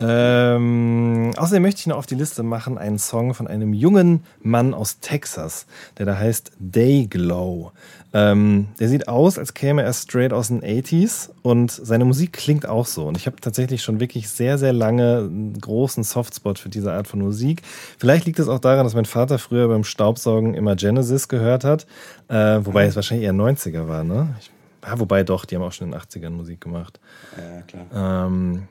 [0.00, 4.72] Ähm, außerdem möchte ich noch auf die Liste machen einen Song von einem jungen Mann
[4.72, 5.66] aus Texas,
[5.98, 7.72] der da heißt Dayglow.
[8.12, 12.66] Ähm, der sieht aus, als käme er straight aus den 80s und seine Musik klingt
[12.66, 13.06] auch so.
[13.06, 17.06] Und ich habe tatsächlich schon wirklich sehr, sehr lange einen großen Softspot für diese Art
[17.06, 17.62] von Musik.
[17.98, 21.86] Vielleicht liegt es auch daran, dass mein Vater früher beim Staubsaugen immer Genesis gehört hat,
[22.28, 24.34] äh, wobei es wahrscheinlich eher 90er war, ne?
[24.40, 24.50] Ich,
[24.84, 26.98] ja, wobei doch, die haben auch schon in den 80ern Musik gemacht.
[27.36, 28.26] Ja, klar.
[28.26, 28.68] Ähm,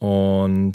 [0.00, 0.72] und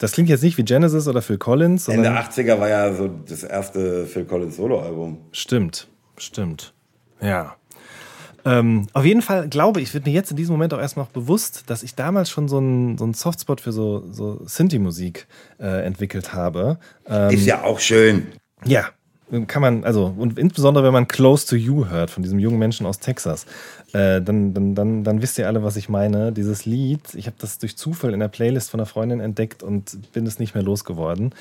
[0.00, 1.86] das klingt jetzt nicht wie Genesis oder Phil Collins.
[1.86, 5.18] Ende 80er war ja so das erste Phil Collins Soloalbum.
[5.30, 5.86] Stimmt,
[6.18, 6.74] stimmt.
[7.20, 7.54] Ja.
[8.44, 11.70] Ähm, auf jeden Fall glaube ich, wird mir jetzt in diesem Moment auch erstmal bewusst,
[11.70, 15.28] dass ich damals schon so einen so Softspot für so, so Sinti-Musik
[15.60, 16.80] äh, entwickelt habe.
[17.06, 18.26] Ähm, Ist ja auch schön.
[18.64, 18.88] Ja,
[19.46, 22.86] kann man, also, und insbesondere wenn man Close to You hört, von diesem jungen Menschen
[22.86, 23.46] aus Texas,
[23.92, 26.32] äh, dann, dann, dann, dann wisst ihr alle, was ich meine.
[26.32, 30.12] Dieses Lied, ich habe das durch Zufall in der Playlist von einer Freundin entdeckt und
[30.12, 31.34] bin es nicht mehr losgeworden.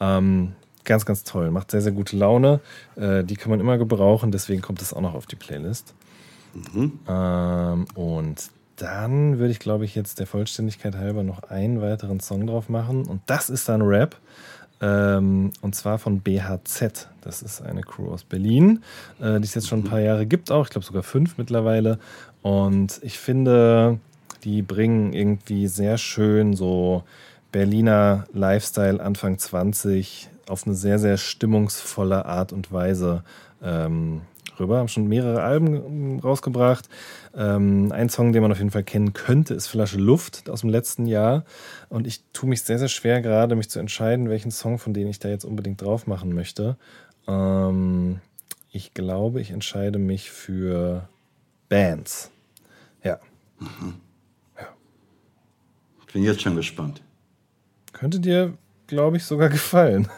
[0.00, 0.52] Ähm,
[0.84, 1.50] Ganz, ganz toll.
[1.50, 2.60] Macht sehr, sehr gute Laune.
[2.96, 5.94] Äh, die kann man immer gebrauchen, deswegen kommt es auch noch auf die Playlist.
[6.54, 6.98] Mhm.
[7.06, 12.46] Ähm, und dann würde ich, glaube ich, jetzt der Vollständigkeit halber noch einen weiteren Song
[12.46, 13.04] drauf machen.
[13.04, 14.16] Und das ist dann Rap.
[14.80, 17.08] Ähm, und zwar von BHZ.
[17.20, 18.82] Das ist eine Crew aus Berlin,
[19.20, 20.64] äh, die es jetzt schon ein paar Jahre gibt, auch.
[20.64, 21.98] Ich glaube sogar fünf mittlerweile.
[22.42, 23.98] Und ich finde,
[24.44, 27.04] die bringen irgendwie sehr schön so
[27.52, 33.22] Berliner Lifestyle Anfang 20 auf eine sehr, sehr stimmungsvolle Art und Weise
[33.62, 34.22] ähm,
[34.60, 34.78] rüber.
[34.78, 36.88] Haben schon mehrere Alben ähm, rausgebracht.
[37.34, 40.70] Ähm, ein Song, den man auf jeden Fall kennen könnte, ist Flasche Luft aus dem
[40.70, 41.44] letzten Jahr.
[41.88, 45.10] Und ich tue mich sehr, sehr schwer gerade, mich zu entscheiden, welchen Song von denen
[45.10, 46.76] ich da jetzt unbedingt drauf machen möchte.
[47.26, 48.20] Ähm,
[48.70, 51.08] ich glaube, ich entscheide mich für
[51.68, 52.30] Bands.
[53.02, 53.18] Ja.
[53.58, 53.94] Mhm.
[54.56, 54.68] ja.
[56.06, 57.02] Ich bin jetzt schon gespannt.
[57.92, 58.56] Könnte dir,
[58.86, 60.08] glaube ich, sogar gefallen.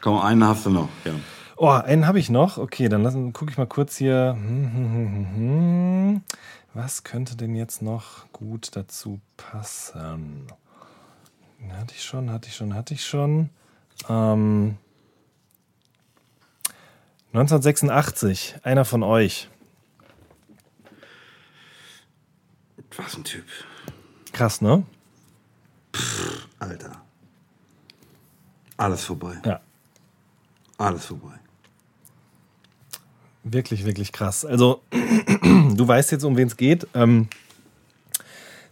[0.00, 1.12] Komm, einen hast du noch, ja.
[1.60, 2.56] Oh, einen habe ich noch.
[2.56, 4.36] Okay, dann gucke ich mal kurz hier.
[6.72, 10.46] Was könnte denn jetzt noch gut dazu passen?
[11.72, 13.50] Hatte ich schon, hatte ich schon, hatte ich schon.
[14.08, 14.78] Ähm,
[17.32, 19.48] 1986, einer von euch.
[22.96, 23.46] Was ein Typ.
[24.32, 24.84] Krass, ne?
[25.92, 27.02] Pff, Alter.
[28.76, 29.40] Alles vorbei.
[29.44, 29.60] Ja.
[30.76, 31.34] Alles vorbei.
[33.44, 34.44] Wirklich, wirklich krass.
[34.44, 34.82] Also,
[35.42, 36.86] du weißt jetzt, um wen es geht.
[36.94, 37.28] Ähm,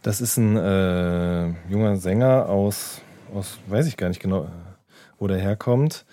[0.02, 3.00] das ist ein äh, junger Sänger aus,
[3.34, 4.48] aus, weiß ich gar nicht genau,
[5.18, 6.04] wo der herkommt.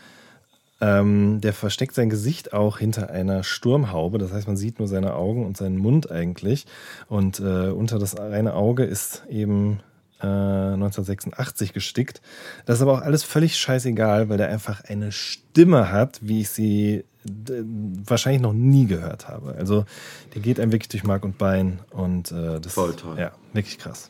[0.81, 4.17] Ähm, der versteckt sein Gesicht auch hinter einer Sturmhaube.
[4.17, 6.65] Das heißt, man sieht nur seine Augen und seinen Mund eigentlich.
[7.07, 9.79] Und äh, unter das eine Auge ist eben
[10.23, 12.21] 1986 äh, gestickt.
[12.65, 16.49] Das ist aber auch alles völlig scheißegal, weil der einfach eine Stimme hat, wie ich
[16.49, 19.55] sie wahrscheinlich noch nie gehört habe.
[19.57, 19.85] Also
[20.33, 23.17] der geht einem wirklich durch Mark und Bein und äh, das Voll toll.
[23.17, 24.09] Ja, wirklich krass.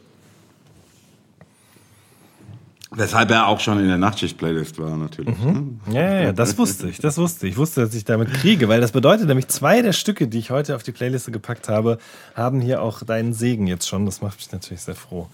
[2.95, 5.35] Weshalb er auch schon in der Nachtschicht-Playlist war, natürlich.
[5.39, 5.79] Mhm.
[5.87, 5.95] Ne?
[5.95, 6.99] Ja, ja, das wusste ich.
[6.99, 7.53] Das wusste ich.
[7.53, 10.51] Ich wusste, dass ich damit kriege, weil das bedeutet nämlich, zwei der Stücke, die ich
[10.51, 11.97] heute auf die Playliste gepackt habe,
[12.35, 14.05] haben hier auch deinen Segen jetzt schon.
[14.05, 15.27] Das macht mich natürlich sehr froh.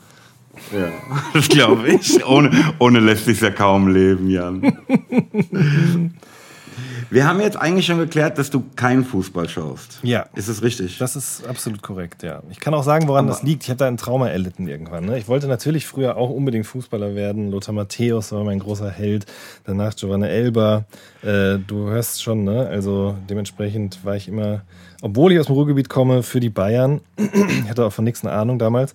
[0.72, 0.92] Ja,
[1.34, 2.26] das glaube ich.
[2.26, 4.78] Ohne, ohne lässt sich ja kaum leben, Jan.
[7.12, 10.00] Wir haben jetzt eigentlich schon geklärt, dass du keinen Fußball schaust.
[10.04, 10.28] Ja.
[10.36, 11.00] Ist es richtig?
[11.00, 12.44] Das ist absolut korrekt, ja.
[12.52, 13.64] Ich kann auch sagen, woran Aber das liegt.
[13.64, 15.06] Ich habe da ein Trauma erlitten irgendwann.
[15.06, 15.18] Ne?
[15.18, 17.50] Ich wollte natürlich früher auch unbedingt Fußballer werden.
[17.50, 19.26] Lothar Matthäus war mein großer Held.
[19.64, 20.86] Danach Giovanna Elba.
[21.24, 22.68] Äh, du hörst schon, ne?
[22.68, 24.62] Also dementsprechend war ich immer,
[25.02, 27.02] obwohl ich aus dem Ruhrgebiet komme, für die Bayern.
[27.18, 28.94] ich hatte auch von nichts eine Ahnung damals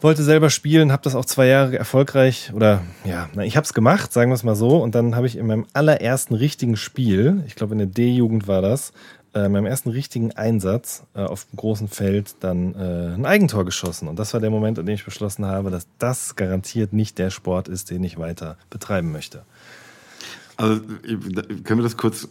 [0.00, 3.74] wollte selber spielen, habe das auch zwei Jahre erfolgreich oder ja, na, ich habe es
[3.74, 4.82] gemacht, sagen wir es mal so.
[4.82, 8.62] Und dann habe ich in meinem allerersten richtigen Spiel, ich glaube in der D-Jugend war
[8.62, 8.92] das,
[9.34, 13.64] äh, in meinem ersten richtigen Einsatz äh, auf dem großen Feld dann äh, ein Eigentor
[13.64, 14.08] geschossen.
[14.08, 17.30] Und das war der Moment, an dem ich beschlossen habe, dass das garantiert nicht der
[17.30, 19.44] Sport ist, den ich weiter betreiben möchte.
[20.56, 20.80] Also
[21.64, 22.28] können wir das kurz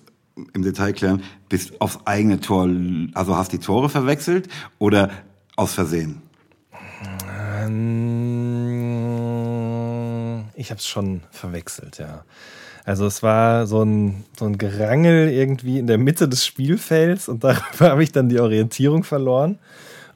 [0.54, 1.24] im Detail klären?
[1.48, 2.68] Bist aufs eigene Tor,
[3.14, 4.50] also hast die Tore verwechselt
[4.80, 5.12] oder
[5.56, 6.22] aus Versehen?
[7.66, 9.06] Ähm,
[10.56, 12.24] ich habe es schon verwechselt, ja.
[12.86, 17.44] Also es war so ein, so ein Gerangel irgendwie in der Mitte des Spielfelds und
[17.44, 19.58] darüber habe ich dann die Orientierung verloren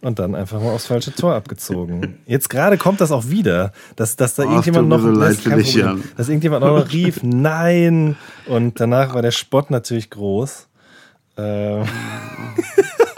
[0.01, 2.19] und dann einfach mal aufs falsche Tor abgezogen.
[2.25, 6.03] Jetzt gerade kommt das auch wieder, dass, dass da Ach, irgendjemand noch, so das Problem,
[6.15, 8.15] dass irgendjemand auch noch rief, nein.
[8.45, 10.67] Und danach war der Spott natürlich groß.
[11.37, 11.85] Ähm.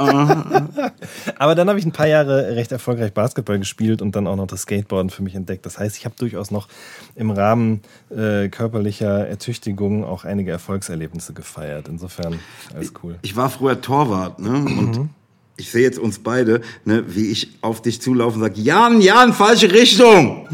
[1.37, 4.47] Aber dann habe ich ein paar Jahre recht erfolgreich Basketball gespielt und dann auch noch
[4.47, 5.65] das Skateboarden für mich entdeckt.
[5.65, 6.67] Das heißt, ich habe durchaus noch
[7.15, 11.87] im Rahmen äh, körperlicher Ertüchtigung auch einige Erfolgserlebnisse gefeiert.
[11.87, 12.39] Insofern
[12.73, 13.17] alles cool.
[13.21, 14.53] Ich, ich war früher Torwart ne?
[14.53, 15.09] und mhm.
[15.57, 19.33] ich sehe jetzt uns beide, ne, wie ich auf dich zulaufe und sage, Jan, Jan,
[19.33, 20.47] falsche Richtung.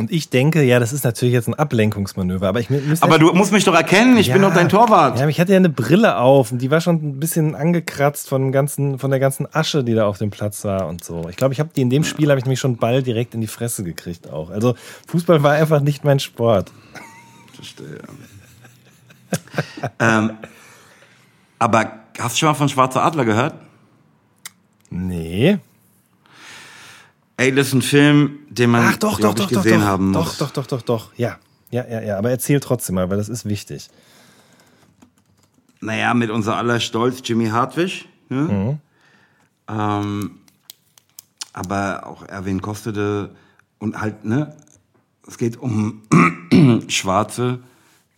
[0.00, 3.04] Und ich denke, ja, das ist natürlich jetzt ein Ablenkungsmanöver, aber ich müsste.
[3.04, 5.18] Aber du musst mich doch erkennen, ich ja, bin doch dein Torwart.
[5.18, 8.40] Ja, ich hatte ja eine Brille auf und die war schon ein bisschen angekratzt von,
[8.40, 11.28] dem ganzen, von der ganzen Asche, die da auf dem Platz war und so.
[11.28, 13.42] Ich glaube, ich habe die in dem Spiel habe ich nämlich schon Ball direkt in
[13.42, 14.48] die Fresse gekriegt auch.
[14.48, 14.74] Also
[15.08, 16.72] Fußball war einfach nicht mein Sport.
[17.52, 17.98] Verstehe.
[19.98, 20.30] ähm,
[21.58, 23.54] aber hast du schon mal von Schwarzer Adler gehört?
[24.88, 25.58] Nee.
[27.40, 30.38] Ey, das ist ein Film, den man Ach, doch, doch, doch, gesehen doch, haben muss.
[30.38, 31.10] Doch, doch, doch, doch, doch.
[31.16, 31.38] Ja.
[31.70, 32.18] Ja, ja, ja.
[32.18, 33.88] Aber erzähl trotzdem mal, weil das ist wichtig.
[35.80, 38.06] Naja, mit unser aller Stolz Jimmy Hartwig.
[38.28, 38.40] Ne?
[38.42, 38.78] Mhm.
[39.68, 40.30] Ähm,
[41.52, 43.34] aber auch Erwin Kostede
[43.78, 44.54] und halt, ne?
[45.26, 46.02] Es geht um
[46.88, 47.60] schwarze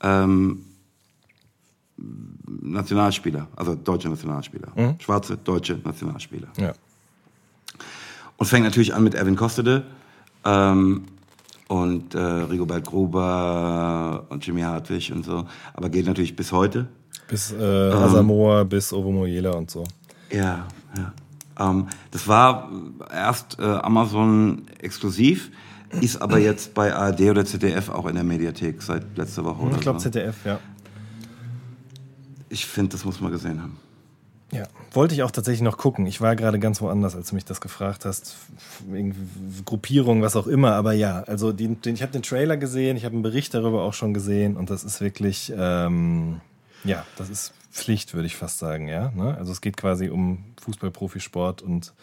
[0.00, 0.64] ähm,
[2.46, 4.68] Nationalspieler, also deutsche Nationalspieler.
[4.74, 4.96] Mhm.
[4.98, 6.48] Schwarze deutsche Nationalspieler.
[6.56, 6.72] Ja.
[8.38, 9.84] Und fängt natürlich an mit Erwin Kostede
[10.44, 11.04] ähm,
[11.68, 15.46] und äh, Rigobert Gruber und Jimmy Hartwig und so.
[15.74, 16.88] Aber geht natürlich bis heute.
[17.28, 19.84] Bis äh, Asamoah, ähm, bis Ovo Moyela und so.
[20.30, 20.66] Ja,
[20.96, 21.12] ja.
[21.58, 22.70] Ähm, das war
[23.10, 25.50] erst äh, Amazon exklusiv,
[26.00, 29.62] ist aber jetzt bei ARD oder ZDF auch in der Mediathek seit letzter Woche.
[29.62, 30.10] Oder ich glaube so.
[30.10, 30.58] ZDF, ja.
[32.48, 33.78] Ich finde, das muss man gesehen haben.
[34.52, 36.04] Ja, wollte ich auch tatsächlich noch gucken.
[36.04, 38.36] Ich war gerade ganz woanders, als du mich das gefragt hast.
[39.64, 40.74] Gruppierung, was auch immer.
[40.74, 43.82] Aber ja, also den, den ich habe den Trailer gesehen, ich habe einen Bericht darüber
[43.82, 46.42] auch schon gesehen und das ist wirklich, ähm,
[46.84, 48.88] ja, das ist Pflicht, würde ich fast sagen.
[48.88, 49.34] Ja, ne?
[49.38, 51.94] also es geht quasi um Fußball-Profisport und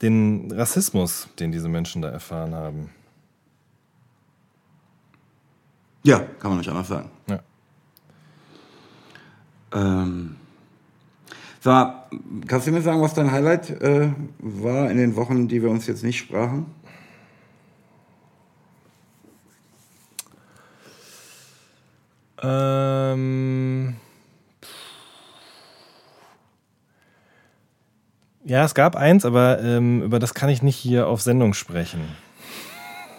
[0.00, 2.90] den Rassismus, den diese Menschen da erfahren haben.
[6.04, 7.10] Ja, kann man nicht anders sagen.
[7.28, 7.40] Ja.
[9.74, 10.36] Ähm
[11.60, 12.10] Sag
[12.46, 15.86] kannst du mir sagen, was dein Highlight äh, war in den Wochen, die wir uns
[15.86, 16.66] jetzt nicht sprachen?
[22.42, 23.96] Ähm.
[28.44, 32.02] Ja, es gab eins, aber ähm, über das kann ich nicht hier auf Sendung sprechen.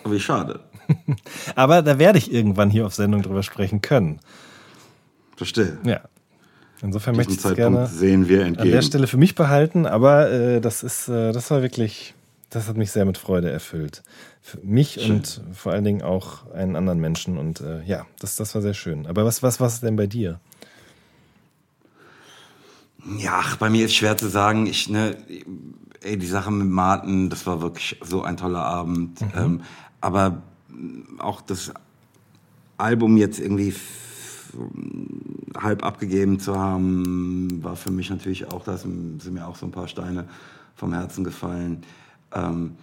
[0.06, 0.62] Wie schade.
[1.56, 4.22] aber da werde ich irgendwann hier auf Sendung drüber sprechen können.
[5.36, 5.80] Verstehe.
[5.84, 6.00] Ja.
[6.82, 8.72] Insofern möchte ich es Zeitpunkt gerne sehen wir an entgegen.
[8.72, 12.14] der Stelle für mich behalten, aber äh, das ist, äh, das war wirklich,
[12.50, 14.04] das hat mich sehr mit Freude erfüllt.
[14.42, 18.54] Für mich und vor allen Dingen auch einen anderen Menschen und äh, ja, das, das
[18.56, 19.08] war sehr schön.
[19.08, 20.40] Aber was, was, was ist denn bei dir?
[23.18, 24.68] Ja, ach, bei mir ist schwer zu sagen.
[24.68, 25.18] Ich, ne,
[26.02, 29.20] ey, die Sache mit Martin, das war wirklich so ein toller Abend.
[29.36, 29.62] Ähm,
[30.02, 30.42] aber
[31.20, 31.72] auch das
[32.78, 33.74] Album jetzt irgendwie
[35.58, 39.72] halb abgegeben zu haben, war für mich natürlich auch, da sind mir auch so ein
[39.72, 40.26] paar Steine
[40.76, 41.84] vom Herzen gefallen.
[42.34, 42.76] Ähm,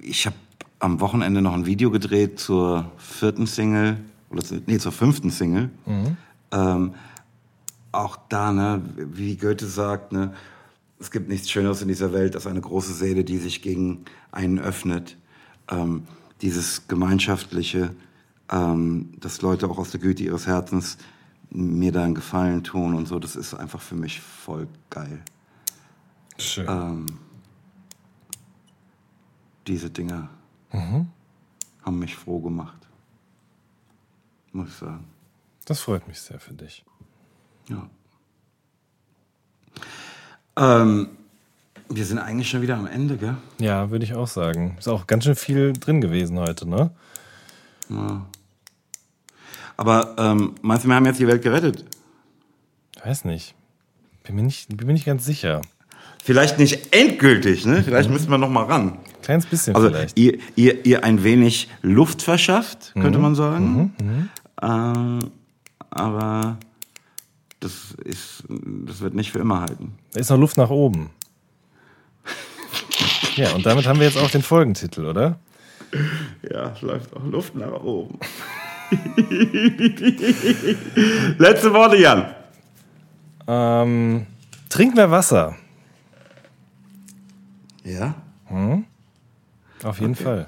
[0.00, 0.36] ich habe
[0.78, 3.98] am Wochenende noch ein Video gedreht zur vierten Single,
[4.30, 5.70] oder nee, zur fünften Single.
[6.50, 6.94] Ähm,
[7.92, 10.32] auch da, ne, wie Goethe sagt, ne,
[10.98, 14.58] es gibt nichts Schöneres in dieser Welt als eine große Seele, die sich gegen einen
[14.58, 15.16] öffnet.
[15.70, 16.04] Ähm,
[16.40, 17.90] dieses Gemeinschaftliche,
[18.50, 20.98] ähm, dass Leute auch aus der Güte ihres Herzens
[21.50, 25.22] mir da einen Gefallen tun und so, das ist einfach für mich voll geil.
[26.38, 26.66] Schön.
[26.68, 27.06] Ähm,
[29.66, 30.28] diese Dinge
[30.72, 32.78] haben mich froh gemacht.
[34.52, 35.04] Muss ich sagen.
[35.66, 36.84] Das freut mich sehr für dich.
[37.68, 37.88] Ja.
[40.56, 41.10] Ähm,
[41.88, 43.36] wir sind eigentlich schon wieder am Ende, gell?
[43.58, 44.76] Ja, würde ich auch sagen.
[44.78, 46.90] Ist auch ganz schön viel drin gewesen heute, ne?
[49.76, 51.84] Aber ähm, meinst du, wir haben jetzt die Welt gerettet?
[53.04, 53.54] Weiß nicht.
[54.24, 55.62] Bin mir nicht, bin mir nicht ganz sicher.
[56.22, 57.82] Vielleicht nicht endgültig, ne?
[57.82, 58.98] Vielleicht müssen wir noch mal ran.
[59.22, 60.16] Kleines bisschen Also vielleicht.
[60.18, 64.28] ihr, ihr, ihr ein wenig Luft verschafft, könnte man sagen.
[64.62, 65.18] Ähm,
[65.90, 66.58] aber
[67.58, 67.72] das
[68.04, 69.94] ist, das wird nicht für immer halten.
[70.12, 71.10] Da ist noch Luft nach oben.
[73.36, 75.38] Ja, und damit haben wir jetzt auch den Folgentitel, oder?
[76.50, 78.18] Ja, es läuft auch Luft nach oben.
[81.38, 82.34] Letzte Worte, Jan.
[83.46, 84.26] Ähm,
[84.68, 85.56] trink mehr Wasser.
[87.84, 88.14] Ja?
[89.82, 90.24] Auf jeden Okay.
[90.24, 90.46] Fall.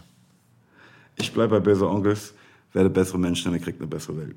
[1.16, 2.34] Ich bleibe bei böse Onkels,
[2.72, 4.36] werde bessere Menschen und ihr kriegt eine bessere Welt.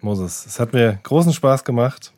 [0.00, 2.12] Moses, es hat mir großen Spaß gemacht.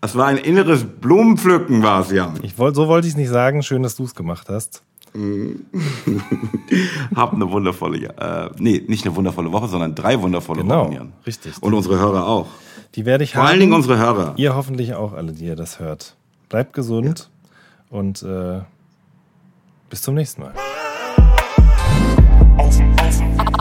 [0.00, 2.38] Es war ein inneres Blumenpflücken, war es, Jan.
[2.42, 3.62] Ich wollt, so wollte ich es nicht sagen.
[3.62, 4.82] Schön, dass du es gemacht hast.
[7.14, 11.12] Hab eine wundervolle, äh, nee, nicht eine wundervolle Woche, sondern drei wundervolle Genau, Wochen, Jan.
[11.26, 11.52] richtig.
[11.60, 12.46] Und unsere Hörer auch.
[12.96, 13.50] Die werde ich Vor haben.
[13.50, 14.34] allen Dingen unsere Hörer.
[14.36, 16.16] Ihr hoffentlich auch alle, die ihr das hört.
[16.48, 17.30] Bleibt gesund
[17.90, 18.60] und äh,
[19.90, 20.54] bis zum nächsten Mal.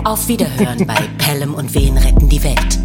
[0.05, 2.79] Auf Wiederhören bei Pelham und Wen retten die Welt.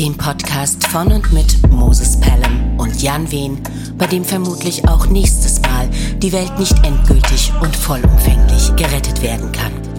[0.00, 3.58] Dem Podcast von und mit Moses Pelham und Jan Wehn,
[3.98, 5.90] bei dem vermutlich auch nächstes Mal
[6.22, 9.89] die Welt nicht endgültig und vollumfänglich gerettet werden kann.